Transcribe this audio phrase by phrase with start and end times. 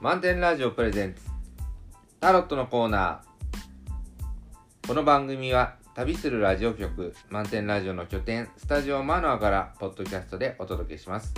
[0.00, 1.20] 満点ラジオプレゼンツ。
[2.20, 4.88] タロットのコーナー。
[4.88, 11.34] この番組は旅するラジオ局満点ラジオの拠点スタジオマノアからポッドキャストでお届けします。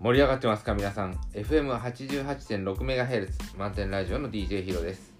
[0.00, 1.12] 盛り上がってますか皆さん。
[1.34, 5.14] FM88.6MHz 満点ラジオの DJ ヒロです。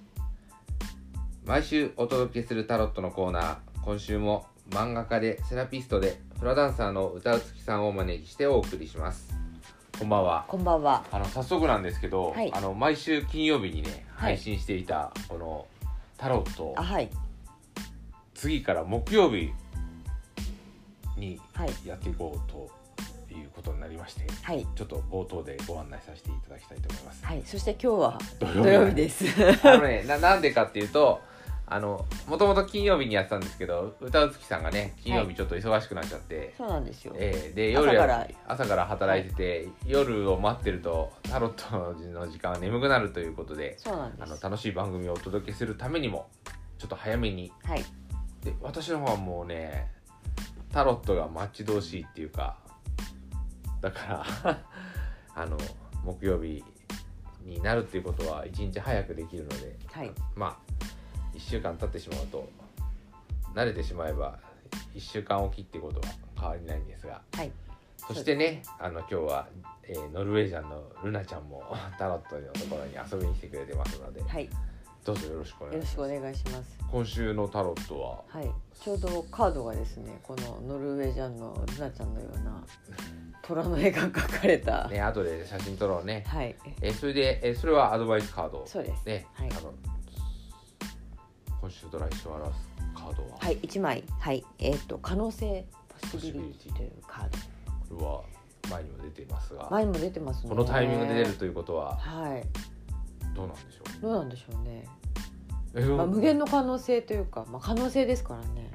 [1.47, 3.59] 毎週お届けするタロットのコーナー。
[3.85, 9.43] 今週も漫画家でセラピストでフラダンサーの歌うつきさんをお招きしてお送りします。
[10.03, 11.05] こんばんはこんばんは。
[11.13, 15.65] あの早速なんですけど、はいあの毎週金曜日にねはい配信していたこの
[16.19, 17.09] タロットをあ、はい。
[18.35, 19.53] 次から木曜日
[21.17, 21.71] にはい。
[21.87, 22.69] やっていこうと
[23.33, 24.67] いうことになりましてはい。
[24.75, 27.25] ちょっと冒頭でご案内させていただきたいと思います。
[27.25, 27.43] はい。
[27.45, 29.25] そして今日は土土曜日です。
[29.63, 31.21] あのねななんでかっていうと
[31.73, 37.15] あのもともと金曜日にやってたんですけど歌うつきさんがね金曜日ちょっと忙しくなっちゃって、そうなんですよ。
[37.17, 44.23] えーで夜や朝から朝から働いてて、夜を待ってるとタロットの時間は眠くなるということでそうなんです。
[44.23, 46.29] あの楽しい番組をお届けするためにも
[46.77, 47.85] ちょっと早めにはい。
[48.43, 49.91] で私の方はもうね
[50.73, 52.59] タロットが待ち遠しいっていうか
[53.81, 54.59] だから
[55.35, 55.57] あの
[56.05, 56.63] 木曜日
[57.45, 60.11] になるっていうことは一日早くできるのではい。
[60.35, 61.02] まあ1
[61.51, 62.49] 週間経ってしまうと
[63.55, 64.39] 慣れてしまえば
[64.95, 66.07] 1週間おきってことは
[66.39, 67.53] 変わりないんですがはい。
[67.97, 69.49] そしてねあの今日は、
[69.85, 71.63] えーノルウェージャンのルナちゃんも
[71.99, 74.45] タロットのところに遊びに来てくれてますのではい。
[74.47, 74.51] よ
[75.05, 76.79] どうぞよろしくお願いろしますしくお願いします。
[76.91, 78.23] 今週のタロットは？
[78.29, 78.51] はい。
[78.81, 82.65] ちょうどカードがですね、このノルウェージャンのルナちゃんのような
[83.43, 84.87] 虎の絵が描かれた。
[84.89, 86.55] ね後で写真撮ろうねはい。
[86.81, 88.65] えーそれで、えーそれはアドバイスカード？
[88.67, 89.05] そうです。
[89.07, 89.73] ね、はいあの
[91.63, 93.59] 今週と来週を表すカードは、はい。
[93.63, 94.03] 一枚。
[94.19, 94.45] はい。
[94.59, 95.65] えっ、と可能性
[96.13, 97.29] ポシビリティというカー
[97.89, 97.97] ド。
[97.97, 100.49] これは前にも出ていますが、前にも出てますね。
[100.51, 102.45] このタイミングで出るということははい。
[103.33, 104.03] どうなんでしょう？
[104.03, 104.89] どうなんでしょうね。
[105.75, 108.73] えーまあ無限の可能性というか、まあ可能性ですからね。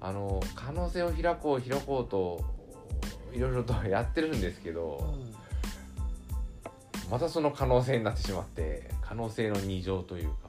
[0.00, 2.44] あの可能性を開こう開こうと
[3.32, 5.34] いろいろとやってるんですけうど、ん。
[7.10, 10.45] またその可能性になってしまって可能性の二乗というか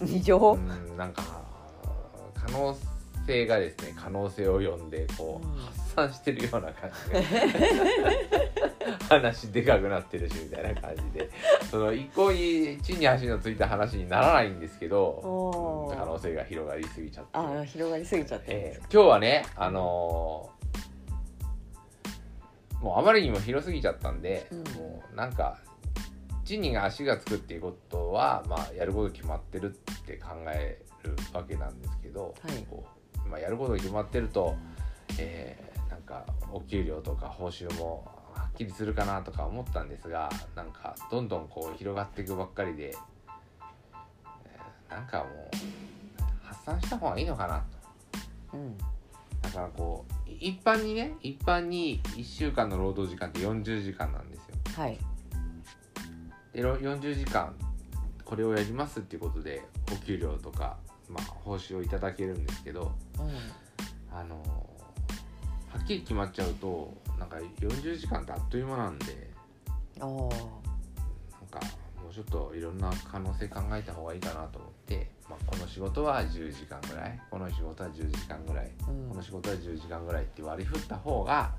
[0.00, 0.52] 二乗。
[0.52, 1.22] うんなんか
[2.34, 2.76] 可能
[3.26, 5.58] 性がですね可能性を呼んでこう、うん。
[5.58, 7.24] 発散してるような感じで。
[9.08, 11.30] 話でかくなってるしみたいな感じで。
[11.70, 15.98] その一向に地に足のついた話にならないんですけどおー。
[15.98, 20.58] 可能性が広がりすぎちゃって、ああ広がりすぎちゃってえー今日はねあのー
[22.82, 24.58] もうあまりにも広すぎちゃったんで、うん。
[24.80, 25.58] もうなんか
[26.48, 29.70] 地に足がつくっていうことは、まあ、やること決まってるっ
[30.06, 32.86] て考えるわけなんですけど、はいこ
[33.26, 34.56] うまあ、やることが決まってると、
[35.18, 42.94] えーなんかお給料とか報酬もはっきりするかなとか思ったんですがなんかどんどんこう広がっていくばっかりで、
[44.46, 45.56] えーなんかもう
[46.42, 47.62] 発散した方がいいのかな
[48.50, 48.56] と。
[48.56, 48.78] うん
[49.42, 54.54] だからこうい一般にね一般に1週間の労働時間って40時間なんですよ。
[54.74, 54.98] はい
[56.62, 57.54] 40時間
[58.24, 60.76] これをやりますっていうことでお給料とか、
[61.08, 63.20] まあ、報酬をいただけるんですけどう
[64.12, 64.36] あの
[65.70, 69.30] はっきり決まっちゃうとなんか40時間ってあっという間なんで
[69.98, 71.60] なんか
[72.02, 79.08] もうちょっといろんな可能性考えた方がいいかなと思って、まあ、この仕事は10時間ぐらいこの仕事は10時間ぐらいうん。
[79.08, 81.52] この仕事は10時間ぐらいって割り振った方が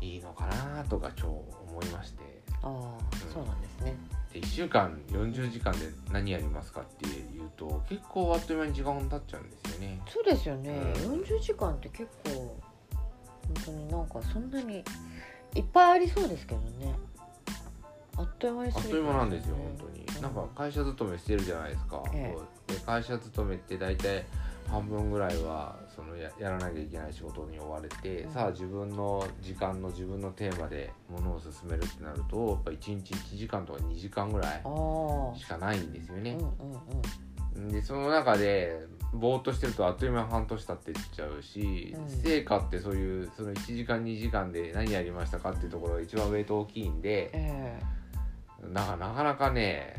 [0.00, 1.32] いいのかなとか今日
[1.68, 2.33] 思いまして
[2.64, 3.96] あーそうなんですね。
[4.32, 10.00] で1週間40時間で何やりますかっていうと結構あっという間に時間経っちゃうんですよね。
[10.08, 10.70] そうですよね、
[11.04, 11.20] うん。
[11.20, 12.58] 40時間って結構本
[13.64, 14.82] 当になんかそんなに
[15.54, 16.94] いっぱいありそうですけどね。
[18.16, 22.34] あっという間にあっという間なんですよね本当に、うんなんか会社勤めしてるじゃないですか、え
[22.68, 22.72] え。
[22.72, 24.24] で会社勤めって大体
[24.68, 28.32] 半分ぐらいはそのややらなきゃいけない仕事に追われて、うん。
[28.32, 34.62] さあ自分の時間の自分のテーマでものを進めるってなるとやっぱ1日1時間とか2時間ぐらい
[35.38, 36.32] しかないんですよね。
[36.32, 36.80] うん、うん
[37.56, 37.68] うん。
[37.68, 42.08] でその中でぼーっとしてるとあっという間に半年経っていっちゃうし、うん。
[42.08, 47.80] 成果ってそういうその1時間2時間で何やりましたかっていうところが一番ウェイト大きいんでえ。
[48.72, 49.94] なんかなかなかね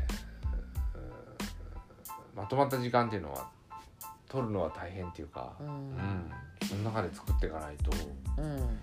[2.34, 3.50] うんまとまった時間っていうのは
[4.36, 5.96] 取るのは大変っていうかえ、ううん。
[5.96, 6.32] ん、
[6.68, 7.92] その中で作っていかないと
[8.38, 8.80] うん。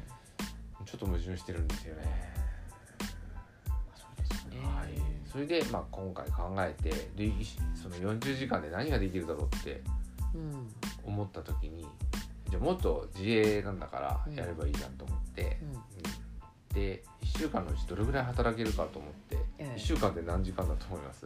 [0.85, 2.35] ちょっと矛盾してるんですよね。
[3.95, 4.57] そうですね。
[4.65, 4.89] はい、
[5.31, 7.47] それで、まあ、今回考えてでい
[7.81, 9.83] その40時間で何ができるだろうって
[10.35, 10.69] うん。
[11.05, 11.87] 思った時に
[12.49, 14.35] じゃあもっと自営なんだからうん。
[14.35, 15.69] やればいいじゃんと思って、うん。
[15.69, 15.79] うん。
[16.75, 19.77] で1週間のうちどれぐらい働けるかと思って、ええ。
[19.77, 21.25] 1週間って何時間だと思います、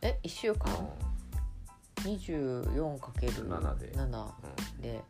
[0.00, 0.88] え一週間？
[2.04, 3.92] う二十四かける7で。
[3.94, 4.24] 七。
[4.24, 4.32] ん
[4.80, 5.02] で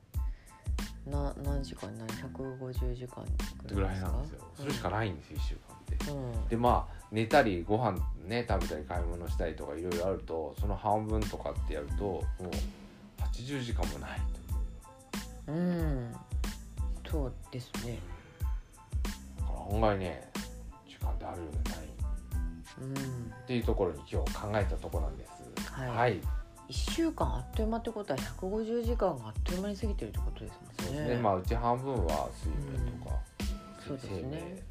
[1.06, 3.24] な何時間何百五十時間
[3.66, 4.40] ぐらいなんですよ。
[4.56, 6.10] それしかないんですよ1週間って。
[6.12, 6.48] うん。
[6.48, 12.50] でまあ寝たりご飯ね食べたり買い物したりとかいろいろあるとその半分とかってやるともう
[13.20, 14.20] 80時間もない
[15.46, 15.52] と。
[15.52, 16.14] うん。
[17.10, 17.98] そうですね。
[19.40, 20.30] だから案外ね
[20.88, 21.80] 時間ってあるようでない。
[22.80, 22.94] うん。
[22.94, 25.72] っていうところに今日考えたところなんです。
[25.72, 25.88] はい。
[25.88, 26.20] はい、
[26.72, 30.98] 一週間あっという間ってことは百五十時間があっという間に過ぎてるってことですもんね。
[30.98, 31.20] そうですね。
[31.20, 33.16] まあうち半分は睡眠とか、
[33.86, 34.62] そうですね。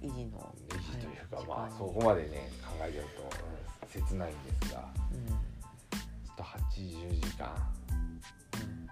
[0.00, 0.08] うん。
[0.08, 0.54] 維持の。
[0.68, 1.46] 維持というか、はい。
[1.48, 5.26] まあそこまでね考えてると、うん切ないんですがうん。
[5.26, 7.50] ちょっと80時間。
[7.90, 8.88] うん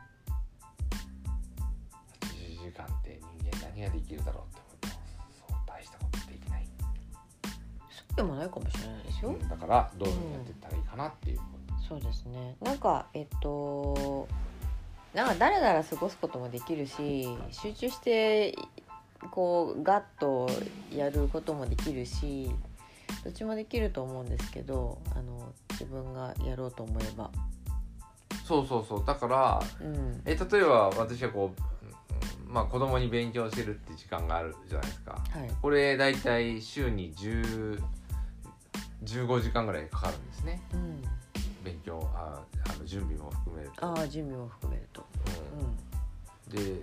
[2.26, 4.88] 80時間って人間何ができるだろうって思うと
[5.48, 6.66] そう大したことできない、
[7.88, 11.44] そうでもないかもしれないですよ、うんだからどういうふうにやっていったらいいかなっていうこ
[11.88, 12.56] そうですね。
[12.60, 14.28] なんかえっと
[15.14, 18.56] なんかだらだら過ごすこともできるし集中して
[19.30, 20.48] こうガッと
[20.94, 22.50] やることもできるし
[23.24, 27.30] どっちもできると思うんですけどあの自分がやろうと思えば、
[28.46, 29.04] とそうそうそう。
[29.04, 35.12] だからうん、え例えば私はこううんまあ子供に勉強してるって時間があるじゃないですか。
[35.12, 35.50] はい。
[35.60, 37.80] これ大体週に10
[39.04, 40.60] 15時間ぐらいかかるんですね。
[40.74, 41.02] うん、
[41.62, 45.06] 勉強ああの準備も含めると、ああ準備も含めると、
[46.48, 46.82] うん、で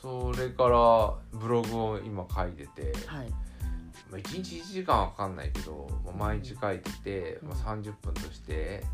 [0.00, 3.30] それからブログを今書いてて、うん、はい。
[4.08, 7.48] まあ、1日1時間はかかんないけど、まあ、毎日書いてて、うん。
[7.48, 8.84] まあ、30分として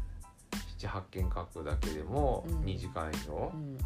[0.78, 2.60] 78件書くだけでもうん。
[2.60, 3.78] 2時間以上うんうん。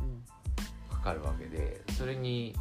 [0.89, 2.59] かかるわけでそれにえ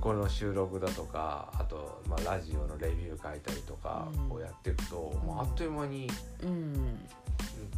[0.00, 4.28] この収録だとかあと、まあ、ラジオのレビュー書いたりとかうん。
[4.30, 6.08] こうやっていくと、んもうあっという間に
[6.42, 6.98] うん。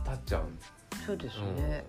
[0.04, 0.58] 経っちゃうん。
[1.04, 1.56] そうですうん。
[1.56, 1.84] ね、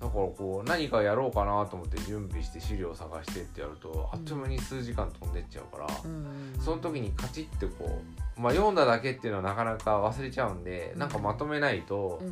[0.00, 6.58] だからこう何かやろうかなと思って準備して資料探してってやるとあっという間に数時間飛んでっちゃうから、うん。
[6.58, 8.00] その時にカチッてこ
[8.38, 10.98] う、まあ、読んだだけっていうのはなかなか忘れちゃうんで、うん。
[10.98, 12.22] なんかまとめないと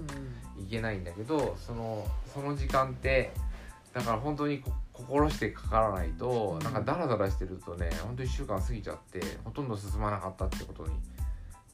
[0.58, 3.32] いけないんだけどそのその時間って
[3.93, 6.64] だから本当にこ心してかからないと、うん。
[6.64, 10.90] なんかダラダラしてるとね本当1週間過ぎちゃってほとんど進まなかったってことに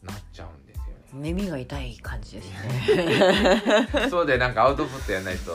[0.02, 0.92] なっちゃうんですよね。
[1.12, 4.08] 耳が痛い感じですね。
[4.10, 5.52] そうでなんかアウトプットやらないと、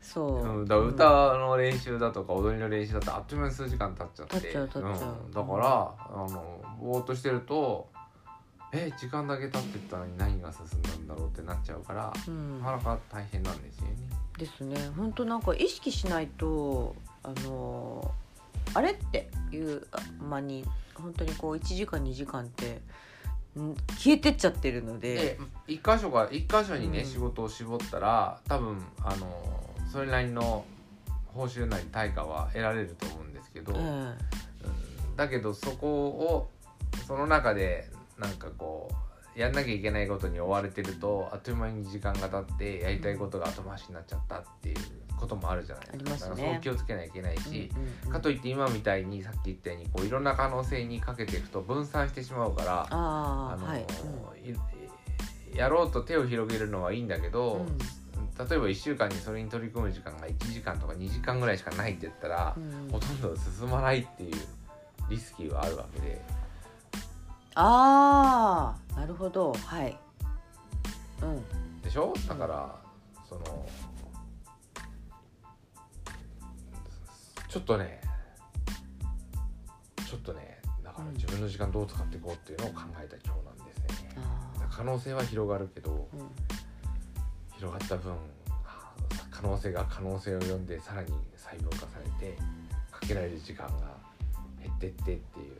[0.00, 1.04] そう、うん、だ歌
[1.38, 4.40] の練習だとか踊りの練習だとあっという間に数時間経っちゃって。
[4.40, 5.16] 経っちゃう経っちゃう。
[5.26, 7.88] うんだからあのぼーっとしてると
[8.72, 12.60] え時間だけ経ってったのに何が進んだんだろうってなっちゃうから、うん。
[12.60, 14.23] なかなか大変なんですよね。
[14.38, 14.76] ですね。
[14.96, 18.12] 本当なんか意識しないとあの
[18.74, 19.86] あれっていう
[20.20, 20.64] 間に
[20.94, 22.80] 本当にこう1時間2時間って
[23.58, 25.14] ん消えてっちゃってるので。
[25.14, 25.38] で
[25.68, 27.04] 一箇所が一箇所にね、うん。
[27.06, 30.64] 仕事を絞ったら多分あのそれなりの
[31.26, 33.78] 報酬なり対価は得られると思うんですけど、え。
[33.78, 34.14] うん
[35.16, 36.50] だけどそこを
[37.06, 37.88] その中で
[38.18, 38.94] なんかこう
[39.36, 44.76] やんなきゃいけないことに追われてるとあっという間に時間が経ってやりたいことが後回しになっちゃったっていう
[45.18, 46.04] こともあるじゃないですか。
[46.04, 46.10] ね。
[46.10, 48.12] だからそう気をつけなきゃいけないえし、うんうんうん。
[48.12, 53.86] かといって今みたいにさっき言ったようにこういろんな可能性にかけていくと分散してしまうからあのはい、
[55.52, 57.32] いやろうと手を広げるのはいいんだけうん。
[57.32, 57.64] ど、
[58.38, 62.88] 例えば1週間にそれに取り組む時間が1時間とか2時間ぐらいしかないって言ったらう、ん。
[62.90, 64.34] ほとんど進まないっていう
[65.10, 66.20] リスキーはあるわけで
[67.56, 69.52] ああなるほど。
[69.52, 69.96] はい。
[71.22, 71.80] うん。
[71.82, 72.12] でしょ？
[72.28, 72.74] だから、
[73.28, 73.66] その
[77.48, 78.00] ちょっとね
[80.08, 84.16] ちょっとねだから自分の時間どう使っていこうっていうのを考えた今日なんですね。
[84.16, 86.30] あ可能性は広がるけどーうん。
[87.56, 88.12] 広がった分
[89.30, 92.36] 可能性が可能性を呼んでさらに細分化されて
[92.90, 93.96] かけられる時間が
[94.60, 95.56] 減ってってっていう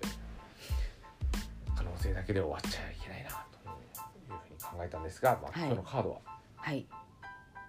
[1.76, 3.34] 可能性だけで終わっちゃいけないなと
[3.68, 5.68] いうふうに考えたんですが、まあ、はい。
[5.68, 6.16] 今日のカードは？
[6.56, 6.86] はい。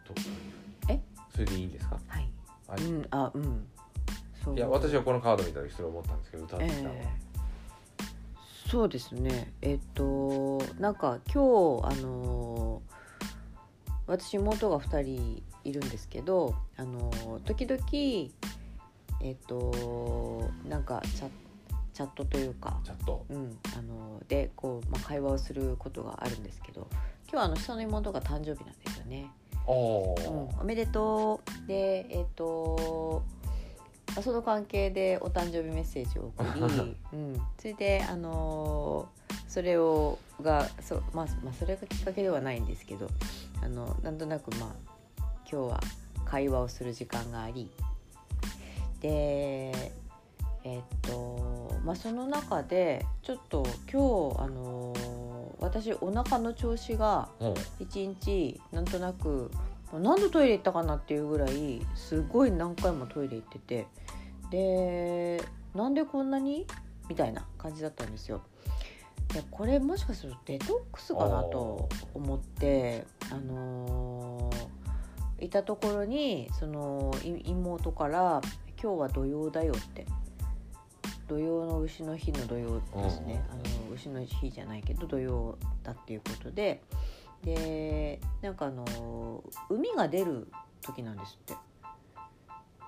[0.07, 0.23] どういう？
[0.23, 0.35] ふうに
[0.89, 1.01] え？
[1.33, 1.97] それでいいんですか？
[2.07, 2.29] はい。
[2.67, 3.67] はいうんあうん。
[4.43, 4.55] そう。
[4.55, 7.05] いや私はこのカード見た時それ思ったんですけど歌ってきたのは、え
[8.69, 9.53] そうですね。
[9.61, 12.81] えっとなんか今日あの
[14.07, 17.11] 私妹が2人いるんですけどあの
[17.45, 17.79] 時々
[19.21, 21.29] えっとなんかチャ
[21.93, 23.84] チャットというか、ちょっとうん、あの
[24.27, 26.87] でこう、まあ、会話をすることがあるんですけど
[27.29, 29.31] 今日はあの下の妹が誕生日なんですよね。
[29.67, 31.67] おうん、おめでとう。
[31.67, 33.23] でえっ、と
[34.17, 36.61] あその関係でお誕生日メッセージを送り、
[37.13, 43.09] うん、それであのーそれをがそう、まあ、まあそれがきっかけではないんですけど
[43.63, 45.79] あのなんとなくまあ今日は
[46.25, 47.69] 会話をする時間があり
[48.99, 49.93] で
[50.65, 55.25] えっとまあその中でちょっと今日あのー
[55.59, 59.49] 私お腹の調子がうん一日なんとなく
[59.93, 63.87] 何度トイレ行ったかなっていうぐらいすごい何回もトイレ行ってて
[64.51, 65.43] で
[65.73, 66.67] なんでこんなに？
[67.07, 68.41] みたいな感じだったんですよ。
[69.33, 78.41] でこれもしかするとデトックスかなと思ってあのーいたところにそのい妹から
[78.81, 80.05] 「今日は土曜だよ」って
[81.27, 83.43] 土曜の牛の日の土曜ですね。
[83.49, 83.61] あの
[83.93, 86.81] 牛の日じゃないけど土曜だっていうことで。
[87.43, 90.47] でなんかあの海が出る
[90.81, 91.55] 時なんですって。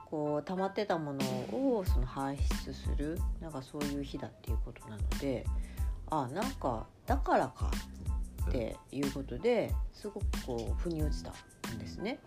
[0.10, 1.20] こう溜まってたもの
[1.78, 5.46] をその排出するなんかそういう日だっていうことなので。
[6.10, 7.72] あなんかだからか
[8.50, 11.32] っていうことですごくこう腑に落ちた
[11.72, 12.20] んですね。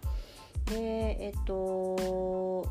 [0.66, 2.68] でえっと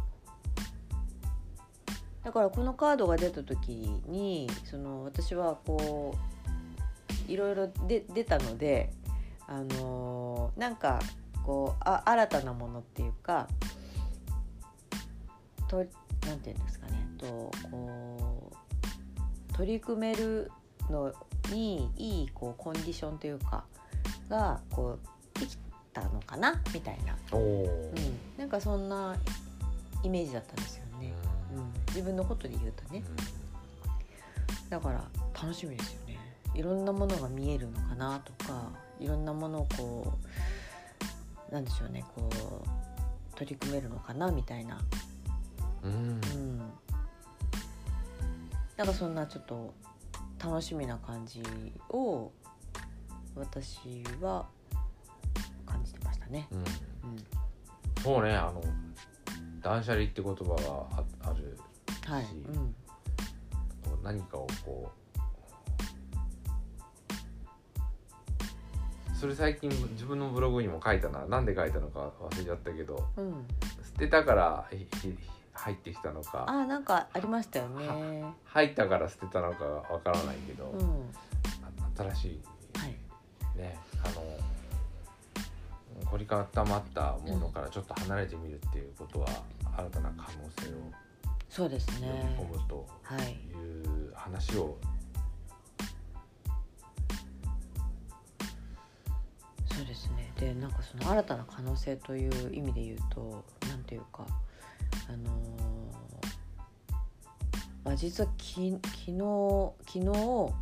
[2.24, 3.72] だからこのカードが出た時
[4.08, 6.16] にその私はこ
[7.28, 8.92] ういろいろで出たので
[9.48, 11.00] あのなんか
[11.44, 13.48] こうあ新たなものっていうか
[15.68, 15.78] と
[16.28, 20.52] なんていうんですかねとこう取り組める
[20.90, 21.14] の
[21.52, 23.66] にいいこうコンディションというか
[24.30, 24.98] がこ
[25.36, 25.58] うでき
[25.94, 27.66] たのかなみたいな、うん、
[28.38, 29.16] なんかそんな
[30.04, 30.79] イメージだったんですよ
[31.90, 33.04] 自分のことで言うとね。
[34.70, 35.04] だから
[35.34, 36.20] 楽しみですよね。
[36.54, 40.14] いろんなものが見えるのかなとかいろんなものをこ
[41.50, 44.80] うなんでしょうねこう取り組めるのかなみたいな、
[45.84, 45.92] うん。
[45.92, 46.58] うん、
[48.78, 49.74] なんかそんなちょっと
[50.44, 51.42] 楽しみな感じ
[51.90, 52.32] を
[53.36, 54.48] 私は
[55.66, 56.48] 感じてましたね。
[56.52, 56.60] うん。
[56.60, 56.66] うん。
[58.04, 58.62] そうねあの
[59.62, 60.44] 断捨離って言葉
[60.92, 61.58] があある
[62.10, 62.56] はい、しうん。
[63.84, 65.00] こう何かをこう
[69.16, 71.26] それ最近自分のブログにも書いたな。
[71.26, 73.06] なんで書いたのか忘れちゃったけど。
[73.18, 73.46] うん、
[73.84, 74.66] 捨てたから
[75.54, 76.46] 入ってきたのか。
[76.48, 78.24] あなんかありましたよね。
[78.46, 81.12] 入ったから捨てたのかわからないけど、うん、
[81.62, 82.42] あ新しい。
[82.78, 82.92] はい、
[83.58, 84.24] ねあの
[86.10, 89.28] 凝り固まったものからちょっと離れてみるっていうことは、
[89.78, 91.09] 新たな可能性を
[91.50, 92.38] そうですね。
[92.40, 93.52] 込むとはい、い
[93.84, 94.78] う話を、
[99.66, 100.32] そうですね。
[100.38, 104.26] で、なんかその新たな可能性という意味で言うと、なんていうか、
[105.08, 106.10] あのー
[107.90, 110.54] まあ実はき昨日昨日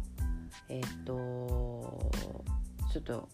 [0.70, 2.12] えっ、と
[2.92, 3.28] ちょっと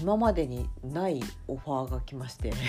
[0.00, 2.52] 今までにないオファーが来まして。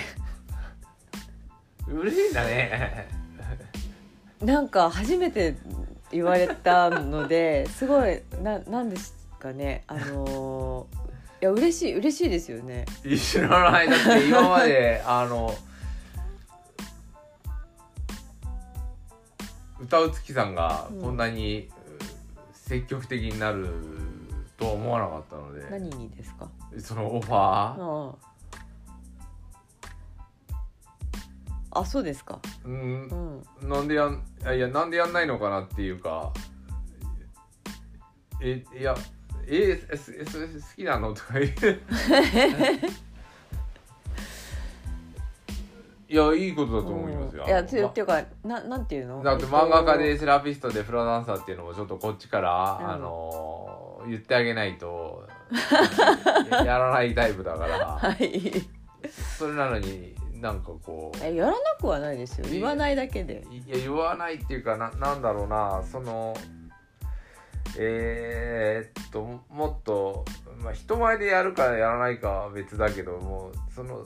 [1.88, 3.25] 嬉しいんだね
[4.42, 5.56] なんか初めて
[6.12, 9.84] 言われたので すごいななんですかね。
[9.88, 11.06] あのー
[11.42, 12.86] いや嬉しい嬉しいですよね。
[13.20, 15.54] 知らないだって今まで あの
[19.82, 21.70] 歌う月さんがこんなに
[22.54, 23.68] 積極的になる
[24.58, 26.50] とは思わなかったので、何にですか？
[26.80, 28.16] そのオファー
[31.76, 32.40] あそうですか。
[32.64, 33.42] うん。
[33.62, 33.70] うん。
[33.70, 36.32] なんでやんあいやなんでやんないのかなっていうか。
[38.42, 38.96] えいや
[39.48, 41.14] ええすす好きなの？
[41.14, 41.52] とか言う。
[46.08, 47.50] いやいいことだと思いますよ、うん。
[47.50, 49.22] いやっていうかななんていうの？
[49.22, 52.90] だって漫画家でセラピストでフラダンサーっていうのもちょっとこっちから、うん。
[52.90, 55.28] あの言ってあげないと
[56.64, 57.98] やらないタイプだから。
[57.98, 58.52] はい。
[59.38, 61.24] それなのになんかこう。
[61.24, 62.48] えやらなくはないですよ。
[62.50, 63.46] 言わないだけで。
[63.50, 65.84] いや言わないっていうかななんだろうな。
[65.92, 66.36] その
[67.78, 70.24] えー、っともっと、
[70.62, 74.02] まあ、人前でやるかやらないかは別だけどもそのう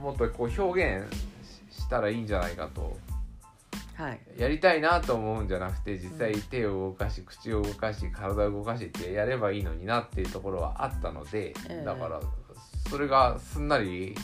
[0.00, 1.12] んもっとこう表現
[1.72, 2.96] ししたらいいんじゃないかと。
[3.96, 4.20] はい。
[4.38, 11.82] やりたいなと思うんじゃなくて実際手を動かし口を動かし体を動かしってやればいいのになっていうところはあったので、ええ。
[11.84, 12.20] だから
[12.88, 14.14] それがすんなり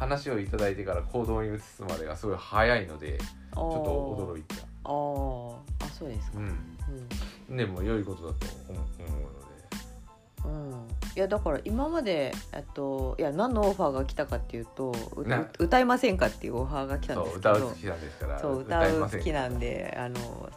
[0.00, 4.54] 話をいただいてから行動に移すまでがすごい早いのでちちょょっと驚いた。
[4.56, 5.54] あー。
[5.84, 6.78] あそうですか、うん。
[7.50, 7.56] うん。
[7.56, 9.40] でも良いことだと思うので。
[10.42, 10.70] うん、
[11.16, 17.52] いやだから今までえっといや何のオファーが来たかっていうとうなう歌いませんかっていうオファーが来たんですけど。
[17.52, 18.38] 歌う好きなんですから。
[18.40, 20.48] そう歌いう好きなんであの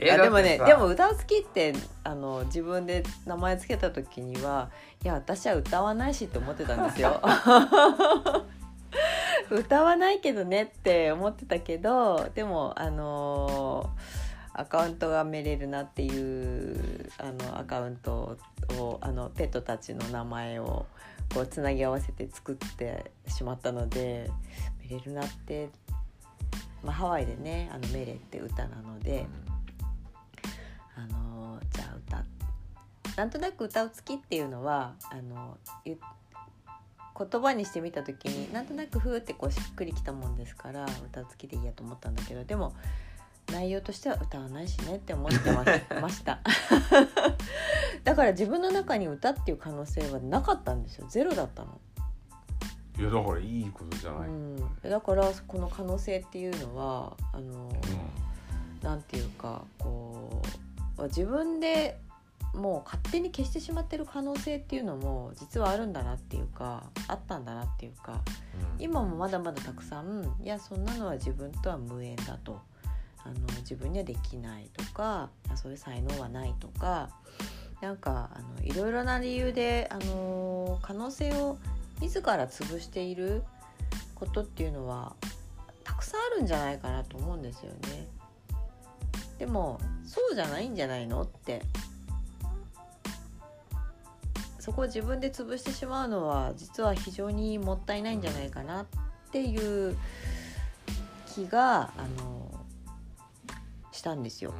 [0.00, 4.70] えいやでもねでも歌う好きってあの自分で名前つけた時には
[5.04, 7.22] いや私は歌わないしって思ってたんですよ。
[9.50, 13.90] 歌わないけどねって思ってたけどでもあの
[14.52, 18.36] アカウントが見れるなっていうあのアカウント
[18.76, 20.86] をあのペットたちの名前を
[21.32, 24.30] こうつなぎ合わせて作ってしまったので
[24.82, 25.70] 見れるなって、
[26.82, 29.26] まあ、ハワイでねあのメレって歌なので、
[30.96, 32.24] あのじゃあ歌
[33.16, 35.98] なんとなく歌う好きっていうのはあのゆ
[37.18, 42.74] 言葉にしてみた時になんとなくふーってこうしっくりきたもんですから歌う好きでいいやと思ったんだけどでも
[43.52, 45.64] 内容としては歌わないしねって思ってま
[46.00, 46.40] ました。
[48.04, 51.06] だから自分の中に歌っていう可能性はなかったんですよ。
[51.08, 51.80] ゼロだったの、
[52.98, 57.70] いやだからいいことじゃない、うん、だからこの可能性っていうのはあの、
[58.82, 60.42] なんていうかこ
[60.98, 61.98] う自分で
[62.54, 68.22] もう勝手に消してしまってる可能性っていうのも実はあるんだなっていうかあったんだなっていうか
[68.78, 72.60] うん今もまだまだたくさんいやそんなのは自分とは無縁だと
[73.24, 77.10] あの自分にはできないとかあそういう才能はないとか
[77.80, 81.58] なんかあのいろいろな理由であの可能性を
[82.00, 83.42] 自ら潰している
[84.14, 85.14] ことっていうのは
[85.84, 88.08] たくさんあるんじゃないかなと思うんですよね。
[89.38, 91.62] でもそうじゃないんじゃないのって
[94.68, 98.86] そこを自分で潰してしまうのは実は非常にもったいないんじゃないかなっ
[99.32, 99.96] ていう
[101.26, 102.66] 気があの
[103.90, 104.52] したんですよ。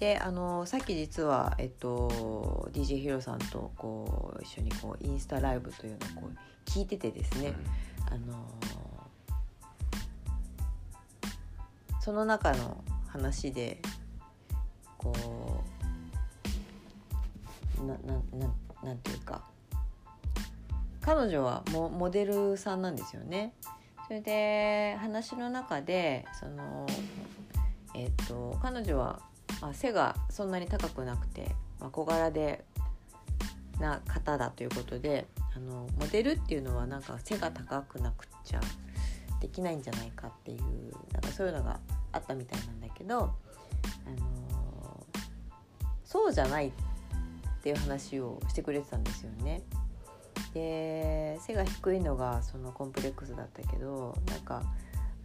[0.00, 7.54] であのさっき実は、えっと、DJ ヒロさんとこう一緒にこうインスタライブというのをこう聞いててですね、
[8.10, 8.44] あの
[12.00, 13.80] その中の話で
[14.96, 15.14] こ
[17.80, 19.42] うななななんていうか
[21.00, 23.54] 彼女はモモデルさんなんですよね。
[24.06, 26.86] それで話の中でその、
[27.94, 29.20] えっと彼女は、
[29.60, 32.64] あ、背がそんなに高くなくて、まあ、小柄で
[33.80, 38.60] な方だということであのモデルっていうのはなんか背が高くなくっちゃ
[39.40, 40.60] できないんじゃないかっていう
[41.12, 41.78] なんかそういうのが
[42.12, 45.06] あったみたいなんだけど、あの
[46.04, 46.72] そうじゃないっ
[47.58, 49.62] っていう話をしてくれてたんですよね。
[50.54, 54.62] で背が低いのがそのコンプレックスだったけどなんか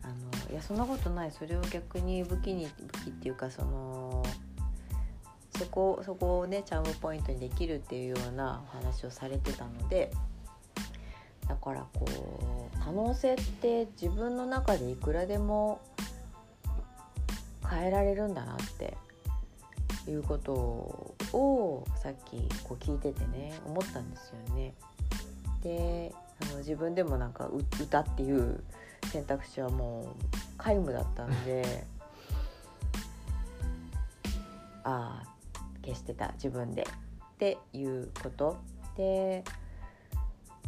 [0.01, 4.23] あのいやそんなことないそれを逆に武器に武器っていうかその
[5.57, 10.11] そこそこをねチャームポイントにできるっていうようなお話をされてたので
[11.47, 12.05] だからこ
[12.73, 15.79] う可能性って自分の中でいくらでも
[17.69, 18.97] 変えられるんだなって
[20.07, 24.73] いうことをさっきこう聞いててね思ったんですよね。
[25.61, 28.63] であの自分でもなんかう歌っていう
[29.05, 30.05] 選択肢はもう
[30.57, 31.85] 皆無だったんで
[34.83, 35.33] ああ
[35.83, 38.57] 消してた自分でっていうこと
[38.95, 39.43] で、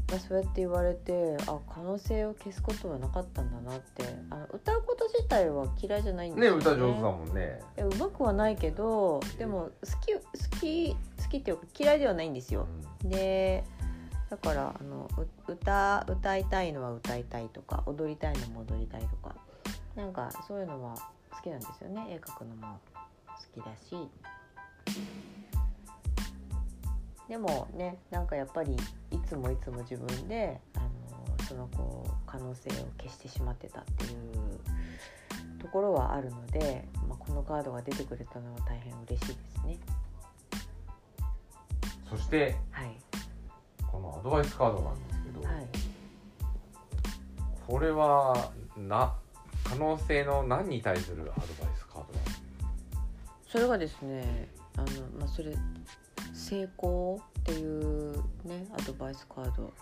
[0.09, 4.03] まあ、そうやって言われてあ可能性を消すことはなかったんだなって。
[4.29, 6.47] あの歌うこと自体は嫌いじゃないんですね。
[6.47, 7.59] よ歌上手だもんね。
[7.77, 10.21] うまくはないけどでも好き好
[10.59, 12.67] き好きっていうか嫌いではないんですよ。
[13.03, 13.63] で
[14.29, 19.35] だからあのう歌歌いたいのは歌いたいとか踊りたいのも踊りたいとか
[19.95, 20.95] なんかそういうのは
[21.31, 22.07] 好きなんですよね。
[22.09, 22.79] 絵描くのも
[23.27, 24.09] 好きだし
[27.27, 28.73] でもねなんかやっぱり
[29.11, 39.77] いつもいつも自分であのそのこう可能性を消してしまってたっていうところはあるので、まあ、このカードが出てくれたのは大変嬉しいですね。
[42.09, 42.95] そしてはい、
[43.91, 45.67] このアドバイスカードなんですけど、はい。
[47.67, 49.15] これはな
[49.63, 52.05] 可能性の何に対するアドバイスカード
[53.47, 54.85] それがですねあの、
[55.19, 55.55] まあ、それ
[56.35, 59.73] 成功っていうねアドバイスカード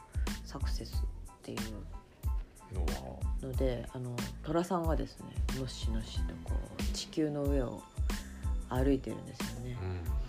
[0.45, 1.55] サクセスってい
[3.41, 5.25] うのであの寅さんがですね
[5.57, 7.81] のっしのっしとこう地球の上を
[8.69, 9.77] 歩いてるんですよね。
[9.81, 10.23] うん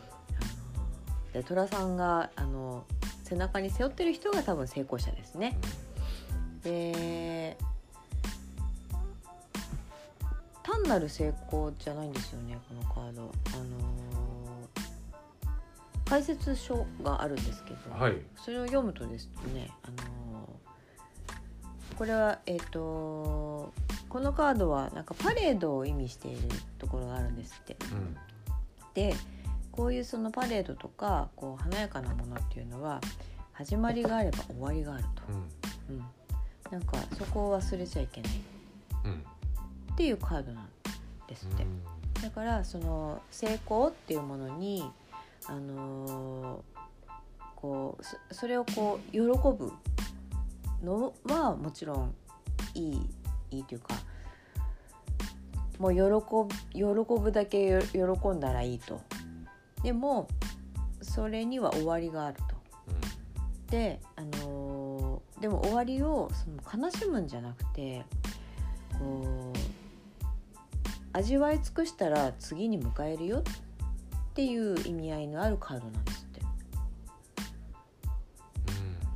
[1.34, 2.84] で寅さんがあの
[3.24, 5.58] 背中に背負ってる人が多分成功者ですね。
[6.62, 7.56] で
[10.62, 13.32] 単なる成功じゃないんですよねこのカード。
[13.52, 14.13] あの
[16.14, 18.14] 解説書があるんですけど、はい。
[18.36, 20.48] それを読むとですね、あの
[21.96, 23.72] これはえっ、と
[24.08, 26.48] このカードはなんかパレードを意味している
[26.78, 27.76] ところがあるんですって。
[27.92, 28.16] うん。
[28.94, 29.16] で
[29.72, 33.00] こういうそのパレードとかこう華やかなものっていうのは
[33.52, 35.22] 始まりがあれば終わりがあると、
[35.88, 35.96] うん。
[35.96, 36.04] うん、
[36.70, 38.32] なんかそこを忘れちゃいけない。
[39.06, 39.24] うん。
[39.94, 40.68] っていうカードなん
[41.26, 41.66] ですって。
[42.22, 44.88] だからその成功っていうものに、
[45.48, 46.74] あのー
[47.56, 49.72] こうそれをこう喜ぶ
[50.82, 52.14] のはもちろん
[52.74, 53.10] いい
[53.50, 53.94] いいというか
[55.78, 56.14] もう喜ぶ
[56.72, 59.00] 喜ぶだけ喜んだらいいと
[59.82, 60.28] でも
[61.00, 62.54] それには終わりがあると。
[63.70, 68.04] で、あのーでも終わりをその悲しむんじゃなくて
[68.98, 69.58] こう
[71.12, 73.42] 味わい尽くしたら次に迎えるよっ
[74.34, 76.40] ていう意味合いのあるカードなんですって、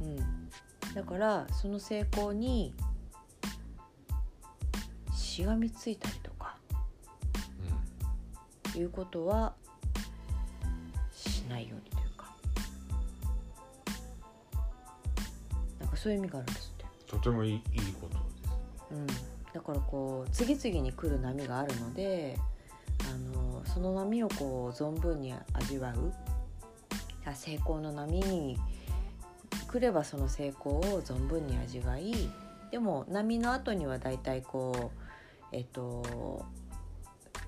[0.03, 0.09] うん。
[0.09, 2.73] うん、だからその成功に
[5.13, 6.57] しがみついたりとか
[8.77, 9.55] いうことは
[11.13, 12.35] しないようにというか。
[15.81, 16.85] なんかそういう意味があるんですって。
[17.07, 17.61] とてもいいいい
[18.01, 18.29] ことです
[18.91, 19.07] うん、
[19.53, 22.39] だからこう次々に来る波があるので
[23.01, 26.13] あのその波をこう存分に味わう
[27.25, 28.59] あ成功の波に
[29.71, 32.15] 来ればその成功を存分に味わい
[32.71, 34.93] でも波の後にはだいたいこ
[35.53, 36.45] うえっと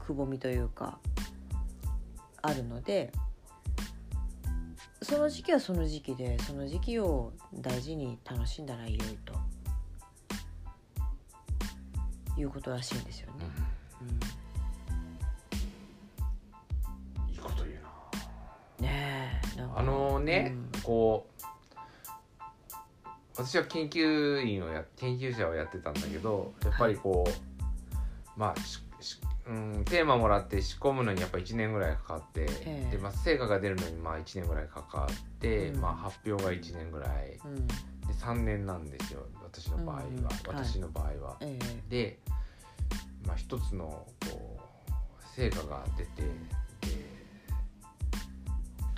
[0.06, 0.98] くぼみというか
[2.42, 3.12] あるので
[5.02, 9.35] その時期はその時期でその時期を大事に楽しんだらいいよいと。
[12.40, 13.44] いうことらしいんですよね。
[18.80, 19.40] ね
[19.74, 20.82] あのね、うん。
[20.82, 21.42] こう
[23.36, 32.96] 私は研究員をや研究者をやってたんだけどやっぱりこう、まあししうん、テーマもらって仕込むのにやっぱ1年ぐらいかかって、ええ。
[32.96, 35.80] でまあ、成果が出るのにまあ1年ぐらいかかって、うん。
[35.80, 37.38] まあ、発表が1年ぐらい。
[37.44, 37.66] うん。
[37.66, 37.74] で
[38.20, 40.24] 3年なんですよ私の場合は、うん。
[40.46, 41.36] 私の場合は。
[41.40, 42.18] えで、
[43.26, 44.90] まあ、一つのこう
[45.34, 46.28] 成果が出てで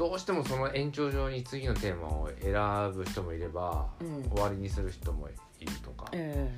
[0.03, 2.53] どうしてもその延長上に次のテーマを選
[2.93, 4.25] ぶ人もいれば、うん。
[4.31, 5.29] 終わりにする人も
[5.61, 6.51] いるとかえ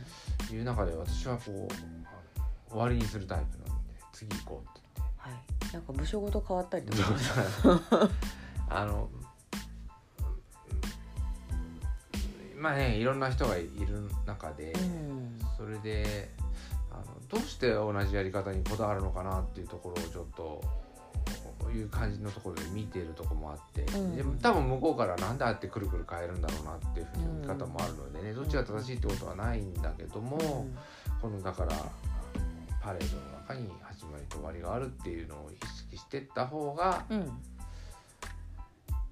[0.51, 0.55] え。
[0.55, 5.73] いう中で私はこう終わりにするタイプなんで次行こうってえはい。
[5.75, 7.13] なんか部署ごと変わったりと言か。
[7.13, 8.15] っ て
[8.71, 9.11] あの
[12.57, 15.39] まあねいろんな人がいる中で、うん。
[15.59, 16.31] それで
[16.91, 20.65] あのどうして同じやり方にこだわるのかなっていうところをちょっと
[21.77, 24.17] いう感じのところで見ているところもあって、うん。
[24.17, 30.67] でも多分向こうからなんであってくるくる変えるんだろうなっていうふうな見方もあるのでね、どっちが正しいってことはないんだけども、
[31.21, 31.77] このだから
[32.81, 37.41] パレードの中に始まりと終わりがあるっていうのを意識してった方がうん、うん、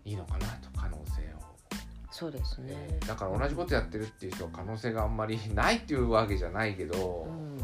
[0.05, 1.43] いいのかなと可能性を。
[2.11, 2.75] そうですね。
[2.75, 3.01] え。
[3.03, 7.59] ーだから同じことやってるっていう人は可能性があんまりないっていうわけじゃないけど、うん。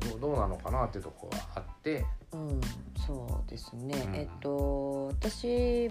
[0.00, 2.60] どうどうなのかなっていうところがあって、うん、
[3.10, 4.04] そうですね。
[4.06, 5.90] うんえっと私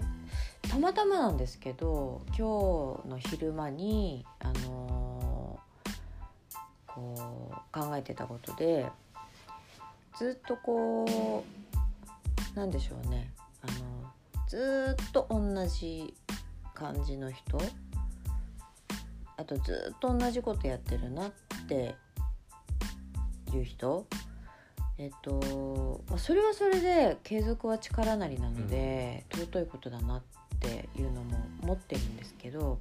[0.70, 5.60] たまたまなんですけど今日の昼間にあの
[6.86, 8.86] こう考えてたことで
[10.16, 11.44] ずっとこ
[12.54, 13.30] うなんでしょうね
[13.62, 14.10] あの
[14.48, 16.14] ずっと同じ
[16.74, 17.60] 感じの人
[19.36, 21.32] あとずっと同じことやってるなっ
[21.68, 21.94] て
[23.52, 24.06] いう人
[25.00, 30.22] えっとまあそれはそれで継続は力なりなので、尊いことだなっ
[30.60, 32.80] ていうのも思ってるんですけど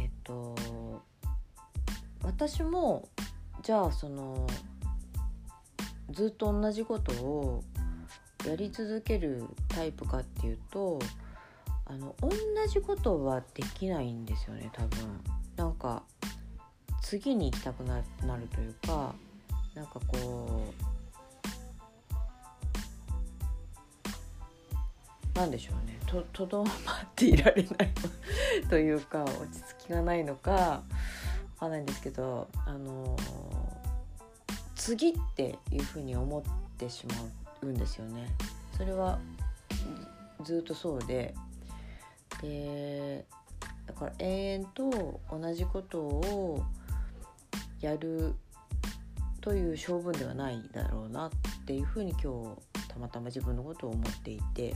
[0.00, 0.54] えっと
[2.22, 3.08] 私も
[3.64, 4.46] じゃあその
[6.12, 7.64] ずっと同じことを
[8.46, 11.00] やり続けるタイプかっていうと
[11.86, 12.30] あの同
[12.68, 15.20] じことはできないんですよね多分。
[15.56, 16.04] なんか
[17.02, 19.14] 次に行きたくななるというか
[19.74, 20.91] なんかこう
[25.34, 26.74] なんでしょうねととどまっ
[27.16, 27.90] ていられない
[28.68, 30.82] というか落ち着きがないのかわ
[31.58, 33.16] かんないんですけどあの
[34.74, 36.42] 次っていうふうに思っ
[36.76, 37.14] てしま
[37.62, 38.28] うんですよね。
[38.76, 39.18] それは
[40.42, 41.34] ずっとそうで
[42.42, 43.24] で
[43.86, 46.64] だから延々と同じことを
[47.80, 48.34] やる
[49.40, 51.30] という性分ではないだろうなっ
[51.64, 54.74] ていうふうに今日たまたま自分のことを思っていて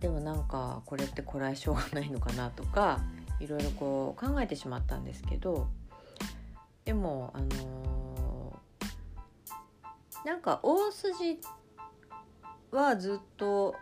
[0.00, 3.00] でもなんかこれってこらえ性がないのかなとか
[3.40, 5.68] いろいろこう考えてしまったんですけど
[6.84, 8.04] でもあのー
[10.24, 11.38] なんか大筋
[12.70, 13.74] はずっと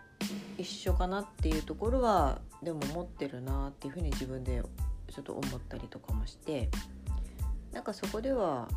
[0.59, 4.61] 一緒かなっていうところはでも持ってるなっていうふうに自分で
[5.09, 6.69] ちょっと思ったりとかもして
[7.73, 8.69] なんかそこでは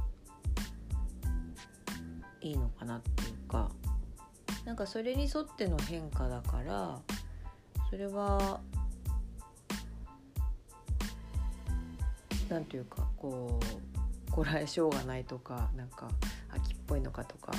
[2.39, 3.71] いいのかなっていうか
[4.63, 7.00] なんかそれに沿っての変化だから
[7.89, 8.60] それは
[12.50, 13.60] なんていうかこ
[14.30, 16.10] うこらえ性がないとかなんか
[16.54, 17.52] 秋っぽいのかとか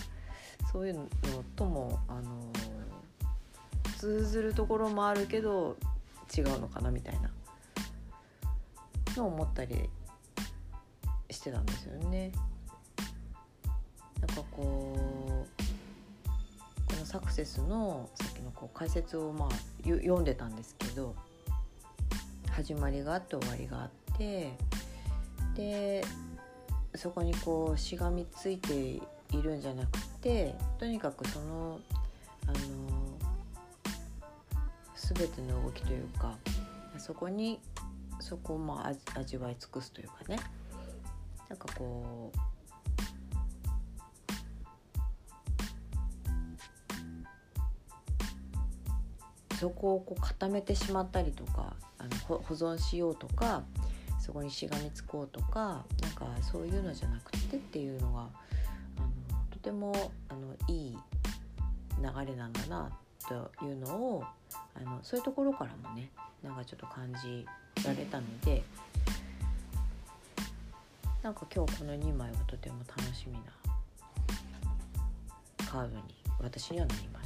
[0.73, 1.09] そういうの
[1.55, 2.53] ともあの
[3.99, 5.77] 通ずるところもあるけど
[6.37, 7.31] 違うのかなみたいな
[9.17, 9.89] のを思ったり
[11.31, 12.33] してたんですよね。
[14.21, 14.97] なんかこ
[15.29, 15.36] う
[17.17, 19.49] サクセスのさっきのこう解説をまあ
[19.83, 21.15] 読んでたんですけど
[22.51, 24.53] 始まりがあって終わりがあって
[25.55, 26.05] で
[26.95, 29.01] そこにこうしがみついてい
[29.43, 31.81] るんじゃなくてとにかくその
[32.49, 32.55] あの
[34.95, 36.35] 全ての動きというか
[36.99, 37.61] そこに
[38.21, 40.39] そこをまあ味味わい尽くすというかね。
[41.49, 42.56] なんかこう
[49.59, 53.63] そこをこう固めてしまったりとかあの保存しようとか
[54.21, 58.29] そこにしがみつこうとかなんかそういうのじゃなくてっていうのがあの
[59.51, 59.93] とても
[60.29, 60.99] あのいい
[62.01, 62.91] 流れなんだな
[63.29, 64.25] というのを
[64.75, 66.11] あのそういうところからもね
[66.43, 67.47] なんかちょっと感じ
[67.85, 68.63] られたので
[71.23, 73.41] なんか今日この2枚はとても楽しみな
[75.69, 76.03] カードに
[76.41, 77.26] 私にはなりまし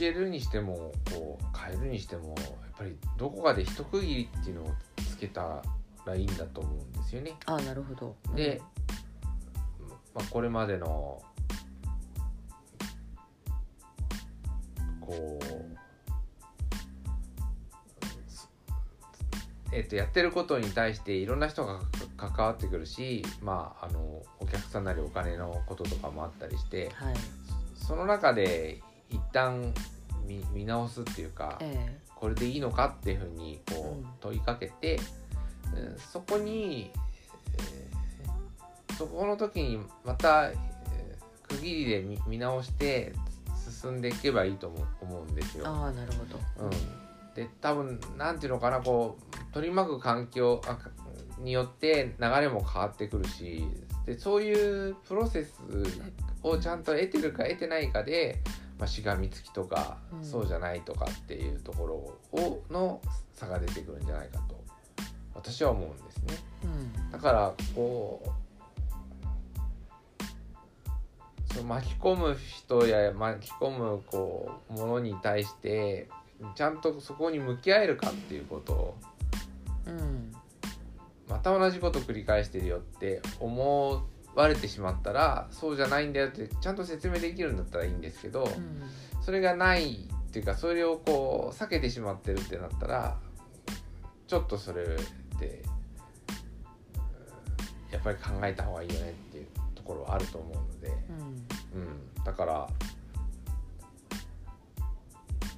[0.00, 2.36] けるにしてもこう変えるにしてもやっ
[2.78, 5.62] ぱりどこかで一区切りっていうのをつけた
[6.06, 7.34] らいいんだと思うんですよね。
[7.44, 8.16] ああなるほど。
[8.34, 8.62] で、
[10.14, 11.22] まあ、これまでの
[15.02, 15.44] こう
[19.72, 21.80] えっとやってることに対していろんな人が
[22.16, 24.00] 関わってくるし、まあ、あの
[24.40, 27.14] お客さんなりお金のこととかもあったりしてはい。
[27.74, 28.80] その中で
[29.10, 29.72] 一旦
[30.26, 34.98] 見見直すっていうか、えこれでいいのかっていうふうにこう問いかけて、
[35.74, 36.90] うんそこに、
[37.58, 37.90] えー
[38.96, 40.70] そこの時にまた、えー
[41.48, 43.12] 区切りで見見直して
[43.80, 45.66] 進んでいけばいいと思う思うんですえよ。
[45.66, 46.24] ああなるほ
[46.58, 46.66] ど。
[46.66, 50.90] うん、で多分なんていうのかなこう取り巻く環境あか
[51.38, 53.64] によって流れも変わってくるし
[54.06, 55.60] でそういうプロセス
[56.42, 58.40] をちゃんと得てるか得てないかで、
[58.80, 60.24] まあ、しがみつきとか、うん。
[60.24, 61.86] そうじゃないとかっていうとこ
[62.32, 63.02] ろをの
[63.34, 64.58] 差が出てくるんじゃないかと
[65.34, 66.34] 私は思うんですね。
[66.64, 67.10] うん。
[67.12, 68.30] だからこう
[71.52, 76.08] その巻き込む人や巻き込むこうものに対して
[76.54, 78.72] ちゃんとそこに向き合えるかっていうこと。
[78.72, 78.96] を
[79.86, 80.32] うん。
[81.28, 84.02] また同じこと繰り返してるよって思
[84.34, 88.82] われてしまったらそうじゃないんだよってちゃんと説明できるんだったらいいんですけど、うん。
[89.22, 93.18] それがないっていうかそれをこう避けてしまってるってなったら
[94.26, 95.00] ちょっとそれでうん
[97.92, 100.88] やっぱり考えた方がいいよねっていうところはあると思うので、
[101.74, 101.82] うん。
[101.82, 102.68] うん、だから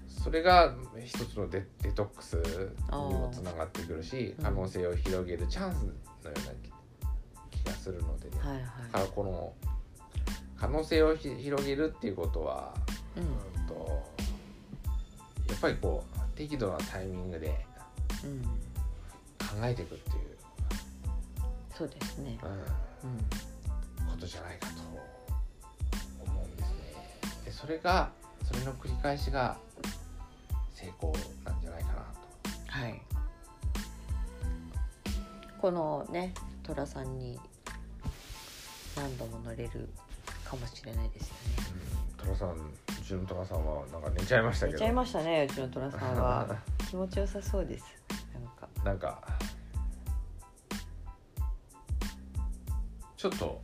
[0.08, 2.42] それが一つのデデトックスに
[2.90, 4.44] もつながってくるしうん。
[4.44, 6.71] 可能性を広げるチャンスのような
[7.62, 8.36] 気がするのでね。
[8.40, 9.52] はいだからこの
[10.56, 12.72] 可能性をひ広げるっていうことは
[13.16, 13.22] うん
[13.62, 14.02] うんと
[15.48, 17.66] やっぱりこう適度なタイミングで
[18.24, 20.36] うん考えていくっていう、
[21.76, 22.38] そうですね。
[23.02, 23.18] うん、うん
[24.08, 24.72] ことじゃないかと
[26.24, 26.76] 思うんですね。
[27.44, 28.10] でそれが
[28.44, 29.58] それの繰り返しが
[30.74, 31.12] 成功
[31.44, 32.02] なんじゃないかなと。
[32.68, 33.02] はい。
[35.60, 37.38] このね寅さんに
[38.96, 39.88] 何度も乗れる
[40.44, 41.40] かもしれないですよね。
[42.20, 42.54] うん、トラさんう
[43.04, 44.78] ちのトラさんはなんか寝ちゃいましたけど。
[44.78, 46.56] 寝ちゃいましたねうちの寅さんは。
[46.88, 47.84] 気持ちよさそうです。
[48.34, 48.68] なんか。
[48.84, 49.38] なんか
[53.16, 53.62] ちょっと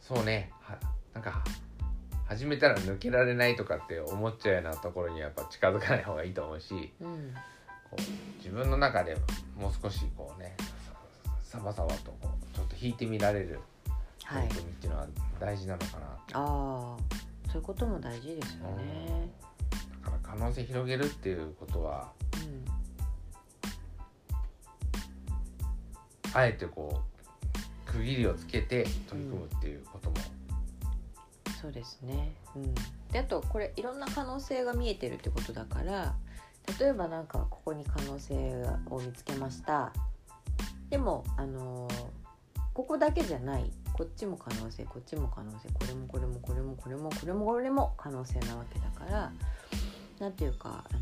[0.00, 0.52] そうね。
[0.60, 0.78] は
[1.14, 1.42] なんか
[2.26, 6.92] 始めたら抜けられないとかって思っちゃうようなところにはやっぱ近づかない方がいいと思うし。
[7.00, 7.34] うん
[7.94, 9.16] こう自分の中で
[9.56, 10.56] もう少しこうね
[11.42, 13.60] さサバサバとこうちょっと引いてみられる
[14.28, 15.06] 取り組みっていうのは
[15.38, 16.96] 大事なのかな、ああ
[17.46, 19.30] そういうことも大事ですよね
[20.02, 22.64] だから可能性広げるっていうことはうん
[26.34, 30.16] あえてこう区切りをつけて取り組むっていうことも、
[31.62, 32.34] そうですね。
[32.56, 32.74] うん、
[33.12, 36.16] であとこれいろんな可能性が見えてるってことだから
[36.78, 38.34] 例えばなんかここに可能性
[38.90, 39.92] を見つけました。
[40.90, 41.88] でもあの
[42.72, 43.70] ここだけじゃない。
[43.92, 49.32] こっちも可能性こっちも可能性これもこれもこれもこれもこれもこれも可能性なわけだから
[50.18, 51.00] なんていうか、あの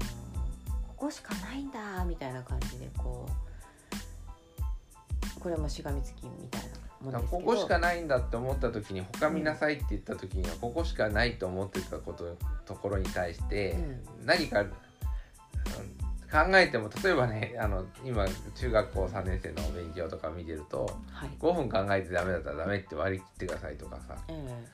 [0.89, 3.27] ここしかないんだみたいな感じでこ
[5.37, 6.63] うこれもしがみつきみたい
[7.11, 13.77] なここしかないんだって思った時に他見なさいって言った時にはここしかないと思ってたことところに対して
[14.25, 14.67] 何か、
[16.33, 24.17] 考えても例えばねあの今中学校3年生の勉強とか見てるとはい、5分考えてダメだったらダメって割り切ってくださいとかさ。
[24.29, 24.65] え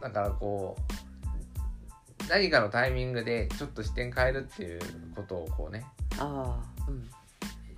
[0.00, 4.80] だからこう何かのタイミングでちょっと視点変えるっていう
[5.14, 5.84] ことをこうね
[6.18, 7.08] あうん。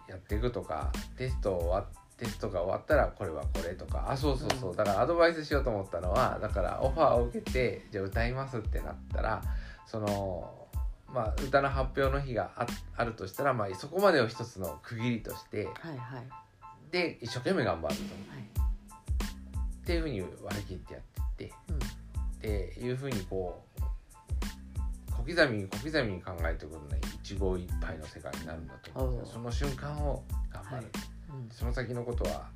[0.09, 1.85] やっていくとかテスト終わ
[2.17, 4.77] テストが終わったらこれはこれとかあそうそうそう、うん。
[4.77, 9.43] だからアドバイスしようと思ったのはだからオファーを受けてじゃあ歌いますってなったら
[9.87, 10.64] その
[11.15, 16.27] まあ歌の発表の日がああるとしたら、まあ、そこまでを一つの区切りとしてはいはい。
[16.91, 18.03] で一生懸命頑張ると。
[18.03, 18.43] はい。
[18.43, 21.03] っていうふうに割り切ってやっ
[21.37, 21.77] てってうん。
[21.77, 21.81] っ
[22.41, 23.83] ていうふうにこう
[25.13, 30.23] 小刻みに小刻みに考えていくことね一期一会の世界になるんだと思うその瞬間を
[30.53, 30.85] 頑張る、はい。
[30.85, 31.49] うん。
[31.51, 32.49] その先のことは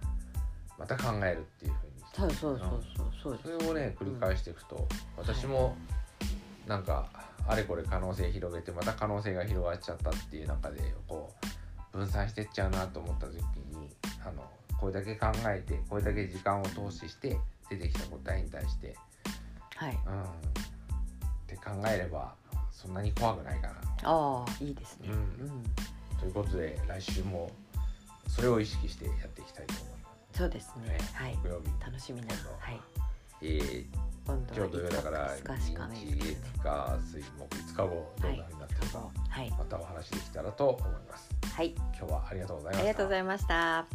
[0.78, 5.76] また考えるっていうふうにそうそうそうそうそうそれをね繰り返していくと、私も
[6.66, 7.06] なんか
[7.48, 11.32] あれこれ可能性広げてまた可能性が広がっちゃったっていう中でこ
[11.92, 13.36] う分散してっちゃうなと思った時
[13.74, 13.88] に
[14.24, 14.44] あの
[14.78, 17.38] これだけ考えてこれだけ時間を投資して
[17.70, 18.94] 出てきた答えに対して
[19.76, 19.98] はい。
[20.06, 20.22] うん。
[20.22, 20.26] っ
[21.46, 22.34] て考えれば
[22.70, 23.74] そんなに怖くないかな。
[24.04, 25.08] ああいいですね。
[25.08, 25.18] ううん。
[25.60, 25.62] ん
[26.20, 27.50] ということで来週も
[28.28, 29.98] それを意識してやっていきたいと思いま
[30.32, 30.38] す。
[30.38, 30.98] そうですね。
[31.14, 31.36] はい。
[31.42, 31.84] 木曜日。
[31.84, 32.26] 楽しみな
[32.58, 32.80] はい。
[33.42, 39.50] えー今度今日土曜だから日月火水木5日後どんなふうになってるか、はい。
[39.52, 41.30] またお話できたらと思います。
[41.50, 41.74] はい。
[41.98, 42.78] 今日はありがとうございました。
[42.78, 43.86] ありがとうございました。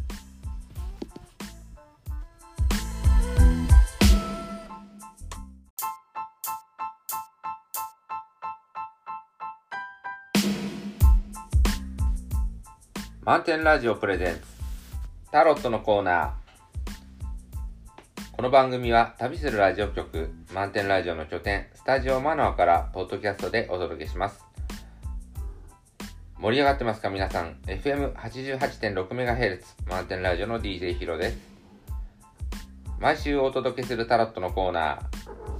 [13.24, 14.40] 満点ラジオプレゼンツ
[15.30, 16.43] タロットのコーナー
[18.36, 24.44] この番組は旅するラジオ局満点ラジオの拠点スタジオマナーからポッドキャストでお届けします。
[26.40, 31.38] 盛り上がってますか皆さん？FM88.6MHz 満点ラジオの DJ ヒロです。
[32.98, 35.00] 毎週お届けするタロットのコーナー。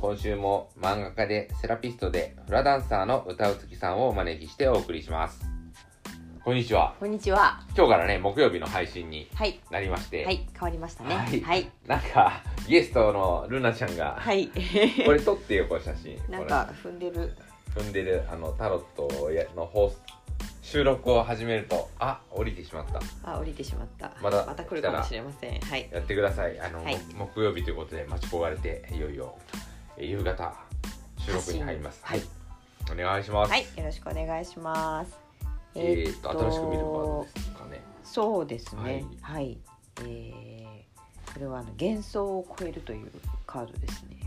[0.01, 5.54] 今週も漫画家でセラピストでフラダンサーの歌うつきさんをお招きしてお送りします。
[6.45, 6.95] こんにちは。
[7.01, 7.59] こんにちは。
[7.75, 9.59] 今日からね木曜日の配信にはい。
[9.71, 10.47] なりまして、はい。
[10.53, 11.15] 変わりましたね。
[11.15, 11.41] はい。
[11.41, 11.71] はい。
[11.87, 14.49] なんかゲストのルナちゃんが、はい。
[15.07, 16.21] これ撮ってよこれ写真。
[16.29, 17.13] なんか踏んでる。
[17.15, 17.83] これ。
[17.83, 19.97] 踏んでるあのタロットやの放送
[20.61, 23.01] 収録を始めるとあ降りてしまった。
[23.23, 24.13] あ降りてしまった。
[24.21, 25.59] また来るかもしれません。
[25.59, 25.89] はい。
[25.91, 26.61] やってください。
[26.61, 26.99] あの、はい。
[27.15, 29.35] も木曜日ということで待ち焦がれていよいよ
[29.97, 30.53] え夕方
[31.17, 32.05] 収録に入ります。
[32.05, 32.21] はい。
[32.93, 33.63] お願いします、はい。
[33.63, 35.24] よろしくお願いします
[35.75, 37.83] えー、っと新しく見るカードですかね。
[38.03, 39.05] そうですね。
[39.21, 39.59] ははい、
[40.03, 43.11] えー、これはあの幻想を超えるという
[43.47, 44.19] カードですね。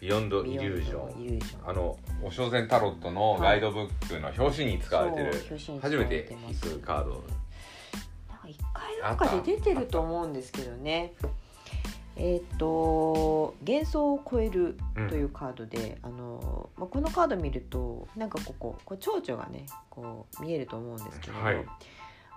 [0.00, 7.10] ビヨンドイリュージョンあのお正禅タロットのガイドブックの表紙に使われてる、そう表紙に使わ初めれて引くカード。
[8.28, 11.14] なんか一回なんかで出てると思うんですけどね
[12.16, 21.64] えっ、と幻想を超えるというカードで、あのまあ、このカード見るとなんかこここう蝶々がねこう見えると思うんですけど、はい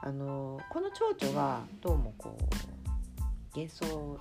[0.02, 4.17] あのこの蝶々がどうもこう幻想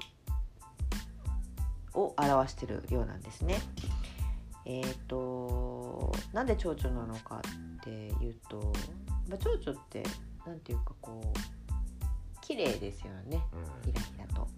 [1.94, 3.60] を表してるようなんですね。
[4.64, 7.40] えっ、となんで蝶々なのか
[7.80, 8.72] っていうと、
[9.28, 10.02] まあ、蝶々って
[10.46, 14.48] なんていうかこう綺麗ですよねうんひらひらと。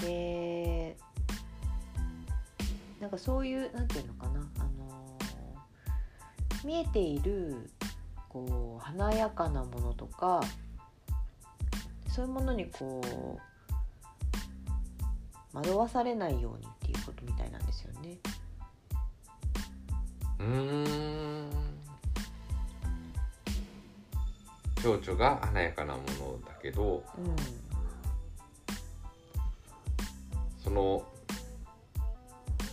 [0.00, 0.96] で
[3.00, 5.18] なんかそういうなんていうのかな、あの
[6.64, 7.70] 見えている
[8.28, 10.40] こう華やかなものとか
[12.08, 13.00] そういうものにこ
[15.52, 18.18] う惑わされないようにっていうことみたいなんですよね。
[20.38, 21.50] うーん
[24.82, 27.36] 蝶々が華やかなものだけどうん、
[30.70, 31.02] その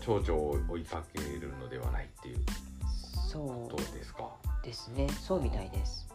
[0.02, 2.38] 蝶々を追いかけるのではないっていう。
[3.28, 4.30] そことうですか？
[4.64, 5.08] ですね。
[5.10, 6.08] そうみたいです。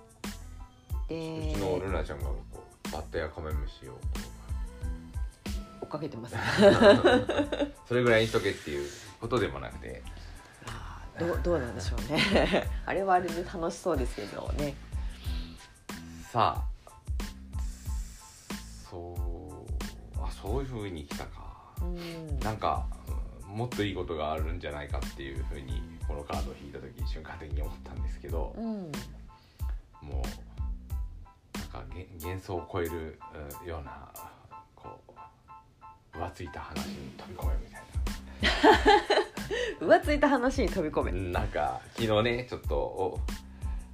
[1.07, 2.37] うでちのルナちゃんがこ
[2.89, 3.99] うバッタやカメムシを
[5.83, 6.37] 追っかけてます。
[7.89, 8.89] それぐらいにしとけっていう
[9.21, 10.05] ことでもなくて。
[11.19, 12.71] どうどうなんでしょうね。
[12.87, 14.77] あれはあれで楽しそうですけどね。
[16.31, 16.91] さあ
[18.89, 19.67] そ
[20.17, 21.33] うあそういうふうに来たか。
[21.37, 21.42] うん
[22.43, 22.87] なんか
[23.49, 28.93] うんもっといいことがあるんじゃないかっていうふうにこのカードを引いた時瞬間的に思ったんですけどうん。
[30.03, 33.19] もうなんかげ幻想を超える
[33.63, 34.09] うんような
[34.75, 35.01] こ
[36.15, 37.83] う浮ついた話に飛び込めみたい
[39.81, 43.21] 浮ついた話に飛び込めななんか昨日ねちょっとお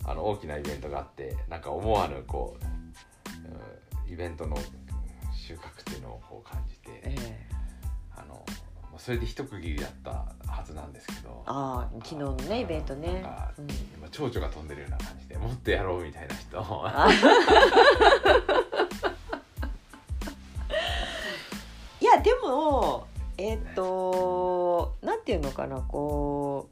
[0.05, 2.68] あの大きなイベントがあってなんか思わぬこう、うん
[4.11, 4.57] イベントの
[5.34, 7.27] 収穫っていうのをこう感じて、え
[8.99, 10.11] それで一区切りだった
[10.51, 11.42] はずなんですけど。
[11.46, 13.22] ああ昨日のねイベントね。
[13.22, 13.66] なうん。
[13.96, 16.61] 今蝶々が飛んでるような感じでもっとやろうみたいな人。
[16.61, 17.09] あ
[22.01, 26.68] いやでもえっ、となんていうのかなこ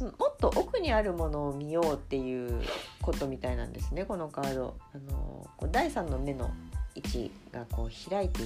[0.00, 2.62] うもっと奥にあるものを見ようっていう
[3.00, 4.76] ことみたいなんですねこのカード。
[4.92, 6.50] あの第三の目の
[6.94, 8.42] 位置がこう開いて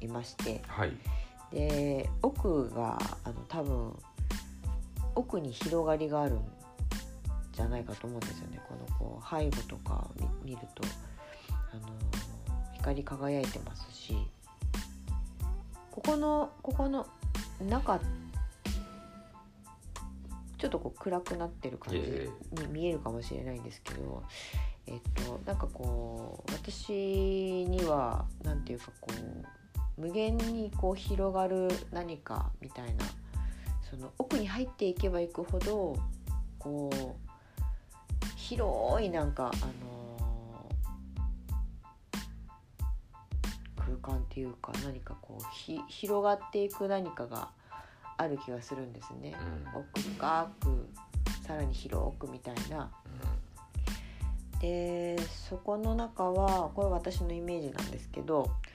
[0.00, 0.62] いまして。
[0.66, 0.92] はい
[1.52, 3.96] で奥があの多分
[5.14, 6.40] 奥に広がりがあるん
[7.52, 8.60] じゃないかと思うんですよね。
[8.68, 10.08] このこう背後とか
[10.42, 10.82] 見見ると。
[11.72, 11.82] あの
[12.74, 14.16] 光り輝いてますし。
[15.90, 17.06] ここのここの
[17.68, 18.00] 中
[20.56, 22.30] ちょっとこう暗くなってる感じえ。
[22.52, 24.22] に見えるかもしれないんですけど、
[24.86, 26.92] えっとなんかこう私
[27.68, 29.59] にはなんていうかこう
[30.00, 33.04] 無限にこう広がる何かみたいな
[33.90, 35.94] その奥に入っていけばいくほど
[36.58, 37.30] こう
[38.36, 40.20] 広いなんかあの
[43.76, 47.50] 空間っていうか何かこうひ広がっていく何かが
[48.16, 49.34] ある気がするんですね。
[49.74, 49.80] うん。
[49.80, 50.88] 奥深く
[51.46, 52.90] さらに広くみたいな。
[54.60, 58.69] でそこの中はこれ私のイメージなんですけど、あのー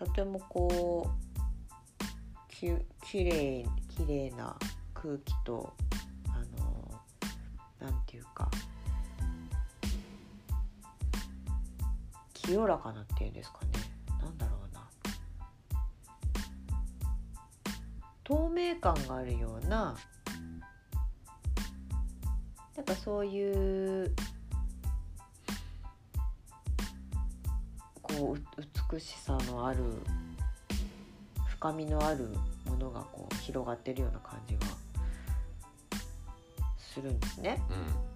[0.00, 2.72] とてもこうき
[3.06, 4.56] きれいきれいな
[4.94, 5.74] 空気と、
[6.28, 6.90] あの
[7.78, 8.50] なんていうか
[12.32, 13.68] 清らかなっていうんですかね。
[14.22, 14.88] なんだろうな。
[18.24, 19.98] 透明感があるような
[22.74, 24.14] なんかそういう
[28.18, 29.80] こう美しさのある
[31.46, 32.28] 深みのある
[32.66, 34.60] ものがこう広がってるような感じが
[36.78, 37.62] するんですね。
[37.70, 38.10] うん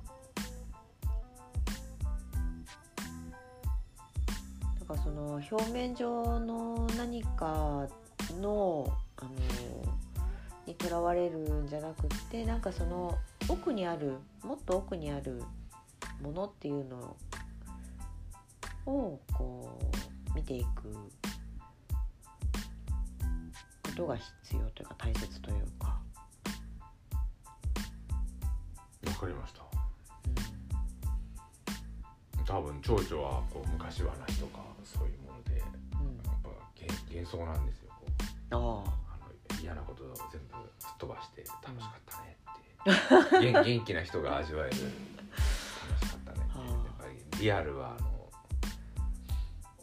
[4.81, 7.89] だからその表面上の何か
[8.39, 9.31] のあの
[10.67, 13.17] にとらわれるんじゃなくてなんかその
[13.49, 15.43] 奥にあるもっと奥にある
[16.23, 17.17] ものっていうの
[18.87, 19.79] をこ
[20.33, 20.99] う見ていくこ
[23.97, 26.01] とが必要というか大切というか、
[29.07, 29.63] わかりました。
[29.63, 29.65] う
[32.47, 37.91] 多分蝶々はこう昔話とかそういうものでやっんうん、ぱ幻幻想なんですよ
[38.51, 39.05] ああ。
[39.63, 42.37] 嫌なことを全部すっ飛ばして楽しかったね
[43.39, 46.53] って、元元気な人が味わえる楽しかったねって。
[46.59, 46.69] はあ。
[46.69, 48.14] やっぱりリアルはあの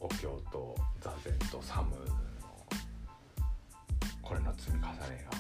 [0.03, 1.95] お経と座禅とサムの
[4.23, 5.37] これの積み重ねが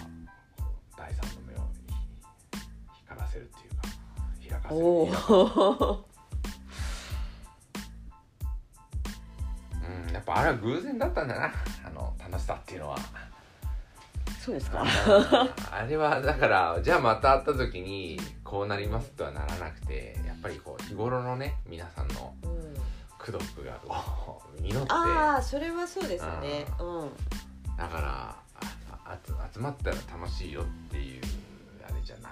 [0.95, 6.05] 第三の目をひ光らせるっていうか開かせるお開かお
[9.83, 11.51] うんやっぱあれは偶然だったんだな
[11.83, 12.99] あの楽しさっていうのは。
[14.39, 14.83] そうですか。
[15.71, 22.73] あれはだからじゃあまた会った時にこうなりますとはならなくてやっぱりこう日頃のね皆さんのうん
[23.23, 26.65] 功徳がこう実ってああそれはそうですね。
[26.79, 27.11] うん。
[27.77, 28.35] だから
[29.05, 31.21] あ集集まったら楽しいよっていう
[31.89, 32.31] あれじゃない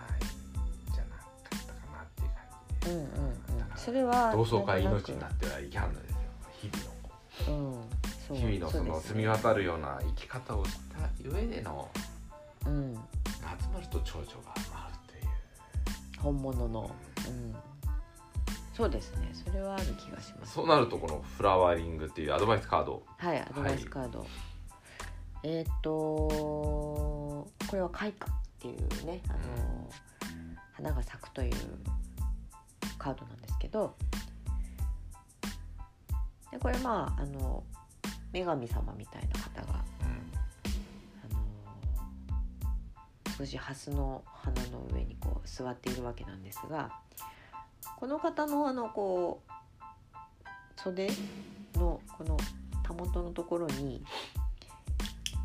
[0.94, 1.26] じゃなか
[1.56, 2.44] ったかなっていう感
[2.82, 3.60] じで、うんうんうん。
[3.60, 6.18] だからそれは同窓会命になってはいかんのですよ
[6.62, 7.12] 日々のこ
[7.48, 7.82] うん。
[7.82, 7.84] う
[8.28, 10.72] そう日々のその澄み渡るような生き方をし
[11.24, 11.90] た上での
[12.66, 12.94] うん。
[12.94, 16.22] 集まると蝶々が回るという。
[16.22, 16.92] 本物の。
[17.28, 17.56] うん。
[18.80, 19.30] そうですね。
[19.34, 20.54] それはある気がします。
[20.54, 23.04] そうなるとこのフラワーリングっていうアドバイスカード。
[23.18, 24.26] はいアドバイスカード、
[25.44, 29.90] えーっ、とこれは開花っていうねあの、
[30.72, 31.54] 花が咲くという
[32.98, 33.98] カードなんですけど。
[36.50, 37.66] でこれまああの
[38.32, 39.84] 女神様みたいな方が
[41.30, 41.42] あの
[43.38, 46.90] 少し蓮の花の上にこう座っているわけなんですが
[47.98, 49.52] この方のあのこう
[50.76, 51.10] 袖
[51.76, 52.38] のこの
[52.84, 54.04] たもとのところに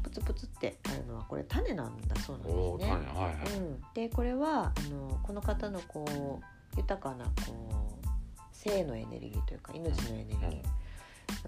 [0.03, 2.97] プツプツってあるのはこれ種なんだそうなんですね。
[3.13, 8.07] 種はいはい、うん、でこれはあのこの方のこう豊かなこう
[8.53, 10.51] 性のエネルギーというか命のエネルギー、うん。
[10.51, 10.63] だか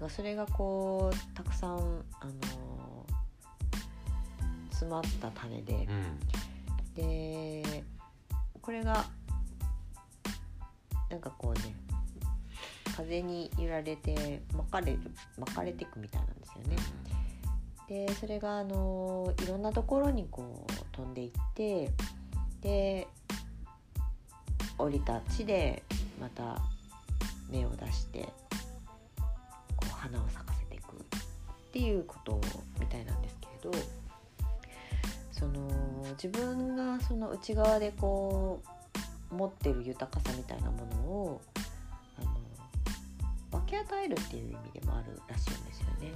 [0.01, 3.05] らそれがこうたくさんあの
[4.69, 5.73] 詰まった種で。
[5.73, 6.19] うん。
[6.95, 7.83] で
[8.61, 9.05] これが
[11.09, 11.75] なんかこうね
[12.95, 14.99] 風に揺られて巻かれる
[15.37, 16.77] 巻かれてくみたいなんですよね。
[17.87, 21.91] でそれがあのいろんなところにこう飛んでいって
[22.61, 23.07] で
[24.77, 25.83] 降りた地で
[26.19, 26.59] また
[27.49, 28.23] 芽を出して
[29.75, 32.41] こう花を咲かせていくっていうこと
[32.79, 33.71] みたいなんですけれど
[35.31, 35.69] その
[36.21, 38.76] 自分がその内側でこう
[39.31, 41.41] 持ってる豊かさみたいなものを
[42.17, 46.13] あの分け与えるっていう意味でもあるらしいんですよね。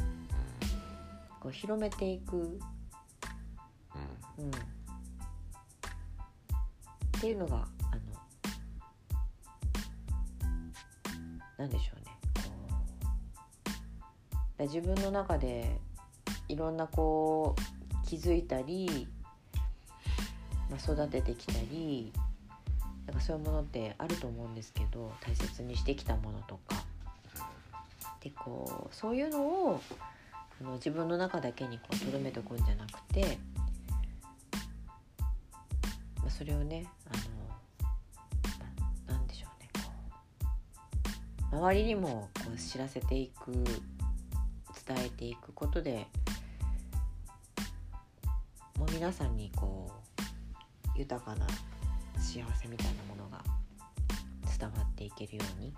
[1.39, 2.41] こう広めていく、う
[4.41, 4.51] ん、っ
[7.19, 8.01] ていうのがあの
[11.57, 12.11] なんでしょうね。
[12.35, 12.41] こ
[13.65, 15.79] うだ自分の中で
[16.47, 19.07] いろんなこう気づいたり、
[20.69, 22.13] まあ、育ててきたり
[23.11, 26.81] なんかそういうものってあると思うんですけど大切にしてきたものとか。
[28.21, 29.81] でこうそういうのを
[30.61, 33.39] あの自分の中だけにこう留めておくんじゃなくて、
[36.17, 37.17] まあ、それをねあ
[39.09, 39.91] のなんでしょうねこ
[41.53, 46.05] う周りにもこう知らせていく伝えていくことで
[48.77, 49.91] もう皆さんにこ
[50.95, 51.47] う豊かな
[52.21, 53.43] 幸せみたいなものが
[54.57, 55.73] 伝わっていけるように。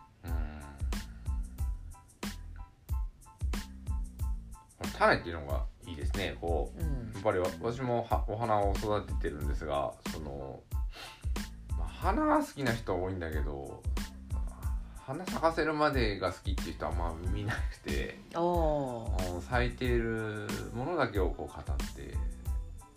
[4.97, 6.37] 種っていうのがいいですね。
[6.39, 7.11] こううん。
[7.13, 10.59] やっぱりわ私もはお花を育ててるんですがその、
[11.77, 13.81] まあ、花が好きな人は多いんだけど
[15.05, 18.19] 花咲かせるまでが好きっていう人はあんま見なくて
[19.49, 22.17] 咲いているものだけをこう語って、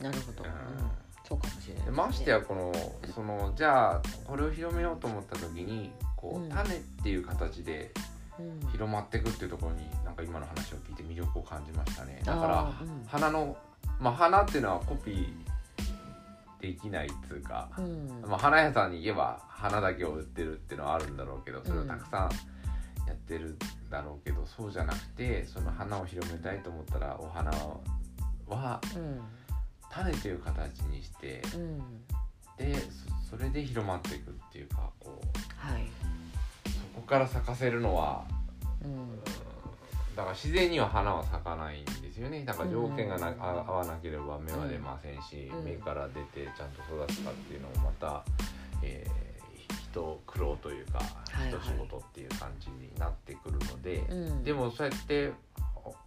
[0.02, 1.90] なるほど、ううんそうかもしれないね。
[1.90, 2.72] ましてやこの
[3.12, 6.48] そのじゃあこれを広めようと思った時にこう、うん。
[6.48, 7.92] 種っていう形で
[8.38, 8.68] うん。
[8.70, 12.20] 広まっていくっていうところになんか今の話を聞いて魅力を感じましたね。
[12.24, 12.72] だから
[13.06, 13.56] 花の
[13.98, 15.46] まあ花っていうのはコピー
[16.60, 18.22] できないっつうか、うん。
[18.26, 22.30] まあ、花屋さんに行けば花だけを売ってるっていうのはあるんだろうけどそれをたくさん
[23.06, 23.58] やってるん
[23.90, 27.50] だろうけど、そうじゃなくてその花を広めたいと思ったらお花
[28.48, 29.20] はうん
[29.96, 31.80] 種という形にしてうん
[32.56, 32.74] で
[33.30, 35.86] そそれで広まっていくっていうかこうはい。
[36.64, 38.24] そこから咲かせるのは
[38.84, 39.20] うん。
[40.16, 42.44] だから自然には花は咲かないんですよね。
[42.44, 43.42] だから条件がな、うん。
[43.42, 45.64] あ合わなければ芽は出ませんし、うん。
[45.64, 48.24] 芽から出てちゃんと育つかっていうのもまた、
[48.82, 49.26] えー
[49.96, 51.48] 人苦労というか、はい。
[51.48, 54.44] 人仕事っていう感じになってくるので、うん。
[54.44, 55.32] でもそうやって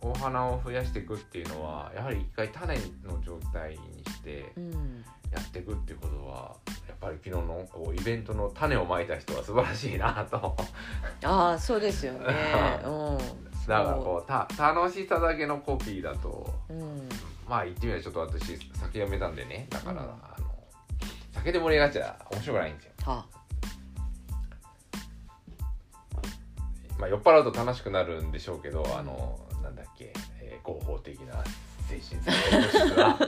[0.01, 5.05] おお花を増やしていくっていうのはやはり一回種の状態にしてうん。
[5.31, 6.55] やっていくっていうことは
[6.87, 10.55] やっぱり昨日のこうイベントの種をまいた人は素晴らしいなと。
[11.23, 12.19] ああそうですよね。
[12.83, 13.17] うん。
[13.67, 17.09] だからこうた楽しさだけのコピーだとううん。
[17.47, 19.67] まあ言ってみればちょっと私酒やめたんでね。
[19.69, 20.09] だから、うん。
[20.09, 20.49] あの
[21.31, 22.91] 酒で盛り上がっちゃ面白くないんですよ。
[23.05, 23.25] あ。
[26.97, 31.43] まあ酔っ払うと楽しくなるんでしょうけどあのなんだっけ、えー合法的な
[31.87, 33.19] 精神性の物質は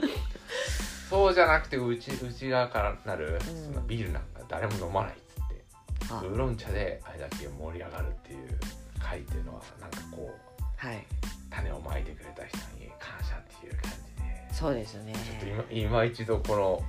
[1.10, 3.40] そうじゃなくて内内側からなる、うん。
[3.40, 5.64] そのビールなんか誰も飲まないっつって
[6.10, 6.20] あ。
[6.20, 8.58] ウーロン茶であれだけ盛り上がるっていう
[8.98, 11.04] 会っていうのはなんかこうはい。
[11.50, 14.54] 種をまいてくれた人に感謝っていう感じで。
[14.54, 15.12] そうですね。
[15.12, 16.82] ちょっと今今一度この、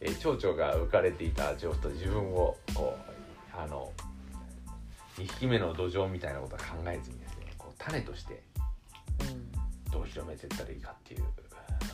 [0.00, 3.92] えー、蝶々が浮かれていた情と自分をこうあの
[5.18, 8.53] 2匹目の土壌みたいなことは考えずにですねこう種としてうん
[9.94, 11.24] どう広めていったらいいかっていう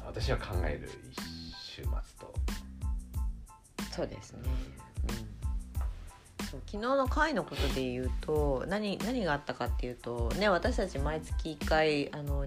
[0.07, 1.21] 私は考える一
[1.55, 2.35] 週末と、
[3.93, 4.39] そうですね。
[5.09, 6.47] うん。
[6.47, 12.47] そう昨日の会のことで言うと何何があったかっていうとね私たち毎月1回あの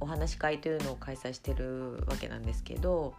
[0.00, 3.14] お話し会というのを開催してるわけなんですけど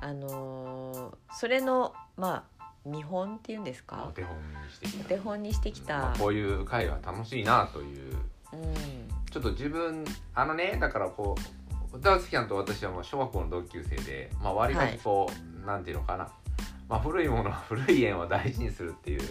[0.00, 4.06] あのそれのまあ見本っていうんですか？
[4.08, 4.24] お手
[5.18, 5.98] 本にしてきた。
[5.98, 8.16] まあこういう会は楽しいなという。
[8.52, 10.04] うんちょっと自分
[10.34, 11.60] あのねだからこう
[11.92, 15.28] 歌月ちゃんと私はもう小学校の同級生でまあ割かしこ
[15.62, 16.28] う、なんていうのかな。
[16.88, 19.22] まあ古いもの 古い縁を大事にするっていう、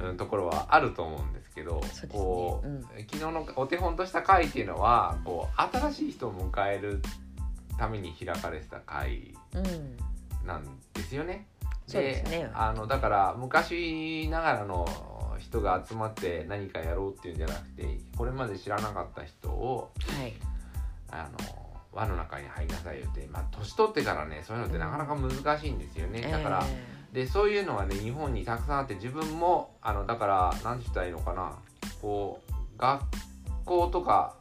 [0.00, 0.08] うん。
[0.08, 2.82] うんところはあると思うんですけどねこう、うん。
[2.82, 7.02] 昨日のお手本とした会っていうのはこう新しい人を迎える
[7.78, 10.46] ために開かれてた会うん。
[10.46, 10.64] なん
[10.94, 11.46] ですよね。
[11.86, 12.50] そうですね。
[12.54, 14.86] あのだから昔ながらの
[15.42, 20.32] 人が集まって何かやろうっていうんじゃなくてこれまで知らなかった人をはい。
[21.10, 21.62] あの
[21.92, 26.64] 輪の中に入りなさいよって、まあ、年取ってからねそういうのってなかなか難しいんですよね、だから
[27.12, 31.52] でそういうのはね日本にたくさんあって自分もあのだから何て言ったらいいのかな。
[32.00, 33.02] こう学
[33.64, 34.34] 校とか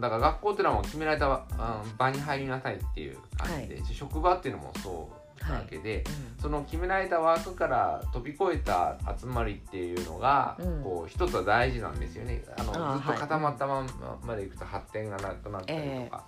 [0.00, 6.04] だから学校っていうのはもう決められた、うん場に入りなさいっていう感じで、職場っていうのもそうなわけで、
[6.36, 6.42] うん。
[6.42, 10.82] その決められた枠から飛び越えた集まりっていうのが、うん。
[10.82, 12.42] こう一つは大事なんですよね。
[12.56, 16.24] あのずっと固まったまんままでいくと発展がなくなったりとか、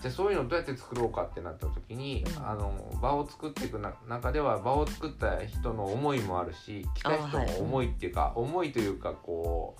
[0.00, 2.48] じゃあそういうのをどうやって作ろうかってなった時に、うん。
[2.48, 9.76] あの場を作っていくな中では場を作った人の思いもあるし来た人あーはいも思いっていうか、思いというかこ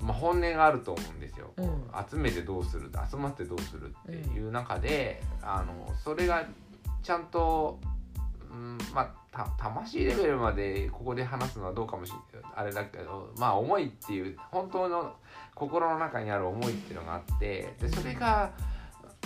[0.00, 2.10] う、まあ、本音があると思うんですよ、こううん。
[2.10, 6.44] 集めてどうする集まってどうするっていう中で、あのそれが
[7.02, 7.78] ちゃんと
[8.56, 12.50] うんまあた魂レベルまでここで話すのはどうかもしれない。
[12.56, 15.14] あれだけどまあ思いっていう本当の
[15.54, 18.50] 心の中にある思いっていうのがあってでそれが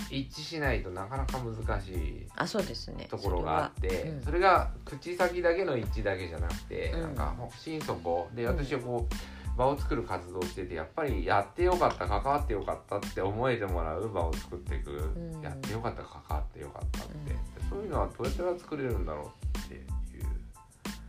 [0.09, 4.21] 一致しないとなかなか難しいあそうですねところがあってそれはうん。
[4.23, 7.01] それが口先だけの一致だけじゃなくて、うん。
[7.01, 8.29] なんか心底。
[8.35, 9.15] でうん私はこう
[9.57, 15.41] 場を作る活動をしててやっぱりやってよかった関わってよかったって思えてもらう場を作っていく、ん。
[15.41, 17.25] やってよかった関わってよかったって、うん。
[17.25, 17.35] で
[17.69, 19.85] そういうのはどうやったら作れるんだろうっていう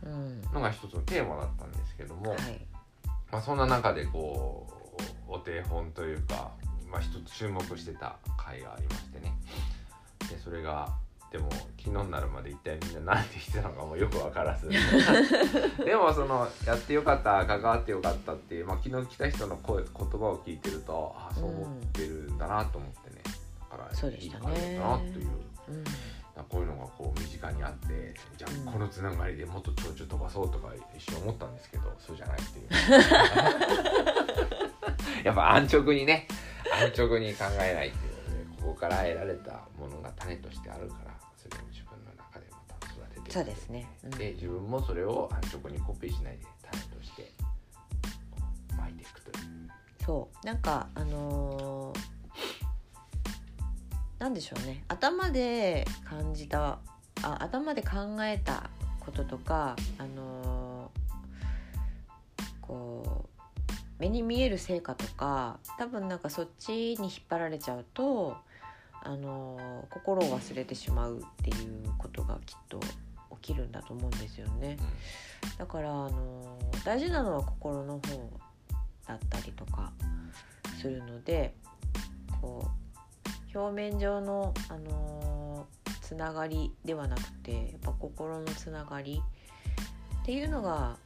[0.05, 0.41] うん。
[0.53, 2.39] のが一つのテーマだったんですけども、はい。
[3.31, 4.67] まあ、そんな中でこ
[5.27, 6.51] うお手本というか、
[6.91, 9.33] まあ、一つ注目してた回がありましてね。
[10.29, 10.93] でそれが
[11.33, 14.69] でも昨日になるまで一体みんな何て言ってたのかもよく分からず。
[15.83, 23.23] でもそのやってよかった関わってよかったっていう、まあ、昨日来た人の声言葉を聞いてるとああそう思ってるんだなと思ってね。
[23.71, 25.29] だからいい回だったなという。
[25.69, 25.83] うん。
[26.49, 28.69] こういうのがこう身近にあってじゃうん。
[28.69, 32.67] あこのつながりでもっと蝶々飛ばそうとか一瞬思ったんですけどそうじゃないっていう。
[35.25, 36.27] やっぱ安直にね
[36.71, 38.12] 安直に考えないっていう
[38.63, 43.31] のでここから得られたものが種としてあるからそれを自分の中でまた育てていく。
[43.31, 43.87] そうですね。
[44.03, 44.09] うん。
[44.11, 47.31] で自分もそれを安直にコピーしないで種として
[48.77, 49.69] 巻いていくという。
[50.05, 50.45] そう。
[50.45, 52.13] なんかあのー
[54.19, 54.85] なんでしょうね。
[54.87, 56.79] 頭で感じた
[57.23, 58.69] あ頭で考えた
[59.01, 61.03] こととかあのー
[62.61, 63.29] こう
[63.99, 68.37] 目に見える成果とか多分なんかそっちに引っ張られちゃうと
[69.03, 72.79] あのー心を忘れてしまうっていうことがきっと
[73.41, 74.77] 起きるんだと思うんですよね。
[75.57, 77.99] だから、あのー大事なのは心の方
[79.07, 79.91] だったりとか
[80.81, 81.53] するので
[82.41, 82.69] こ
[83.53, 89.21] う表面上の、あのーつながりではなくてやっぱ心のつながり
[90.21, 90.97] っていうのが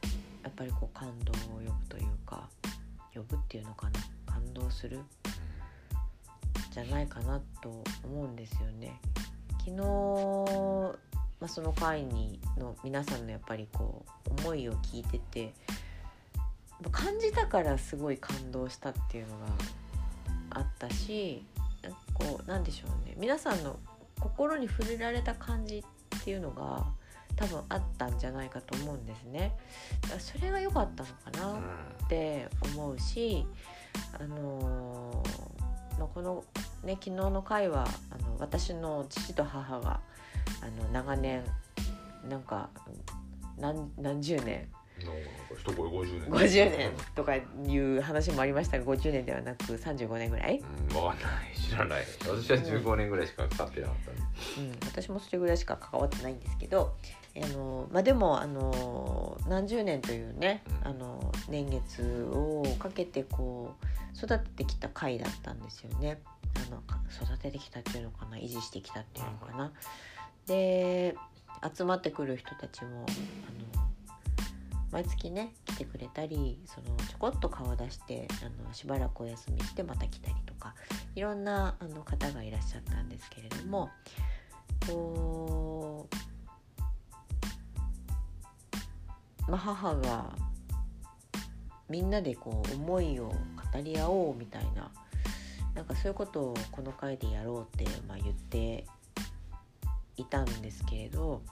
[0.42, 2.48] やっぱりこう感動を呼ぶというか
[3.14, 4.00] 呼ぶっていうのかな。
[4.38, 5.00] 感動する
[6.84, 9.00] じゃないかなと思うんですよね。
[9.58, 9.76] 昨日、
[11.40, 15.54] まあ、その会にの皆さんのやっぱりこう思いを聞いてて
[16.90, 19.46] 感じたからすごい感動したっていうのが
[20.50, 21.44] あったし
[21.82, 23.78] なんかこうなんでしょうね皆さんの
[24.20, 26.86] 心に触れられた感じっていうのが
[27.36, 29.56] 多分あったんじゃないかと思うんですね。
[30.02, 31.60] だからそれが良かったのかな、
[32.04, 33.46] って思うし、
[34.18, 36.44] あのーまあ、この、
[36.84, 40.00] ね、昨日の回はあの私の父と母が
[40.62, 41.44] あの長年
[42.28, 42.70] なんか
[43.58, 44.68] 何何十年
[45.04, 45.18] なんか
[45.56, 46.30] 一声50年。
[46.30, 47.42] 50年とかい
[47.78, 51.56] う話もありましたが50年ではなく35年ぐらい、うん、分かんない。
[51.56, 52.04] 知らない。
[52.20, 54.22] 私は15年ぐらいしか経ってなかったんで。
[54.58, 56.96] うん、私もそれぐらいしか関わってないんですけど
[57.36, 66.18] あの、まあ、でもあの何十年というねうんあの年月をかけてこう育ててきた回だったんですよね。
[66.56, 66.82] あの
[67.24, 69.72] 育ててきたっていうのかな維持してきたっていうのかな。
[70.46, 71.16] で
[71.76, 73.88] 集まってくる人たちもあの
[74.90, 80.74] 毎月ね来てくれたりそのちょこっと顔出してあのしばらくお休みしてまた来たりとか
[81.14, 83.90] いろんなあの方がいらっしゃったんですけれども
[84.86, 86.16] こう、
[89.48, 90.36] まあ、母が
[91.88, 93.34] みんなでこう思いを語
[93.82, 94.90] り合おうみたいな
[95.74, 98.84] なんかそういうことをこの回でやろうって、まあ、言って
[100.16, 101.42] いたんですけれど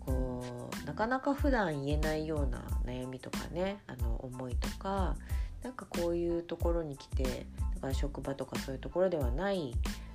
[0.00, 5.16] こうなかなか普段言えないような悩みとかねあの思いとか
[5.62, 9.74] なんかこういうところに来てだから職場とかそういうところではない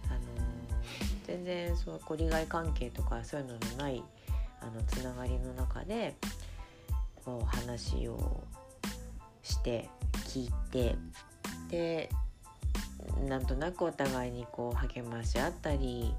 [0.10, 0.20] あの
[1.26, 4.04] 全然そうこう利害関係とかそういうののない
[4.62, 6.16] あのつながりの中で
[7.24, 8.44] こう話を
[9.44, 9.90] して
[10.26, 10.96] 聞いて
[11.70, 12.10] で
[13.28, 16.14] なんとなくお互いにこう励まし合ったり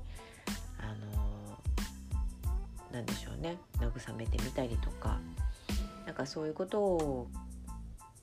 [0.78, 1.59] あの
[2.93, 5.18] なんでしょうね慰めてみたりとか
[6.07, 7.28] なんかそういうことを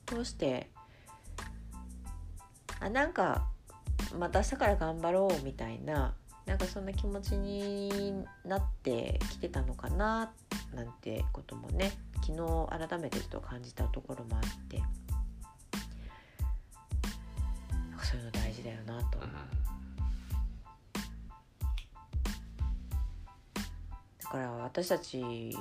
[0.06, 0.70] 通して
[2.80, 3.46] あなんか
[4.18, 6.14] また明日から頑張ろうみたいな
[6.46, 10.30] なんかそんな気持ちになってきてたのかな
[10.74, 11.92] なんてこともね
[12.24, 14.82] 昨日改めてちょっと感じたところもあって。
[18.02, 19.18] そういうの大事だよなと。
[19.18, 19.26] だ
[24.30, 25.56] から私たち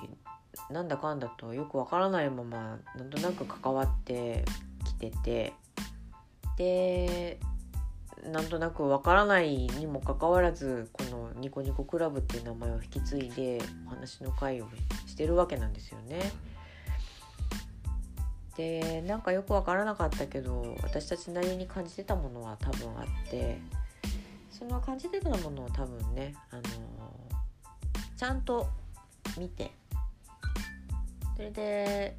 [0.70, 4.46] なんだかんだとよくわからないままなんとなく関わって
[4.86, 5.54] きてて。
[6.58, 7.40] で
[8.32, 14.68] なんとなくわからないにもかかわらずこのニコニコクラブっていう名前を引き継いでお話の会を
[15.06, 16.32] してるわけなんですよね。
[18.58, 23.60] でなんかよくわからなかったけど私たちなりに感じてたものは多分あって
[24.50, 26.62] その感じてたものを多分ね、あの
[28.16, 28.68] ちゃんと
[29.38, 29.72] 見て
[31.36, 32.18] それで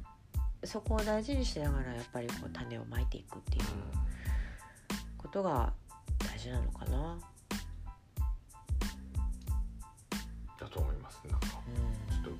[0.63, 3.63] そこを大事にしながらやっぱりこう種をまいていくっていう
[5.17, 5.73] ことが
[6.19, 7.17] 大事なのかな？
[10.59, 11.19] だと思います。
[11.29, 12.23] なんかうん。
[12.23, 12.33] ちょっ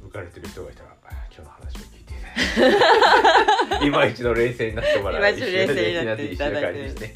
[0.00, 0.88] と浮かれてる人がいたら
[1.34, 2.14] 今日の話を聞いて。
[2.14, 2.18] ね
[3.86, 5.18] 今一度冷静になってもらう。
[5.18, 7.14] 今一度冷静になっていただいて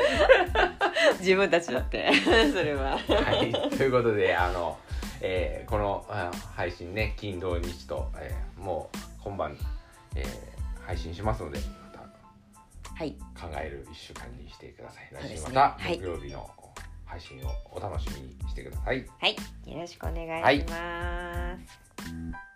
[1.20, 2.12] 自分たちだって。
[2.52, 2.98] それは。
[2.98, 2.98] は
[3.42, 3.52] い。
[3.76, 4.78] ということであの、
[5.20, 9.56] えーこのあ配信ね金土日と、えーもう今晩、
[10.14, 10.52] えー
[10.86, 11.58] 配信しますので
[12.94, 15.08] はい、考える1週間にしてください。
[15.12, 15.98] 来週またはい。
[15.98, 16.50] 木曜日の
[17.12, 19.36] 配信をお楽しみにしてください、はい、
[19.70, 22.51] よろしくお願いします。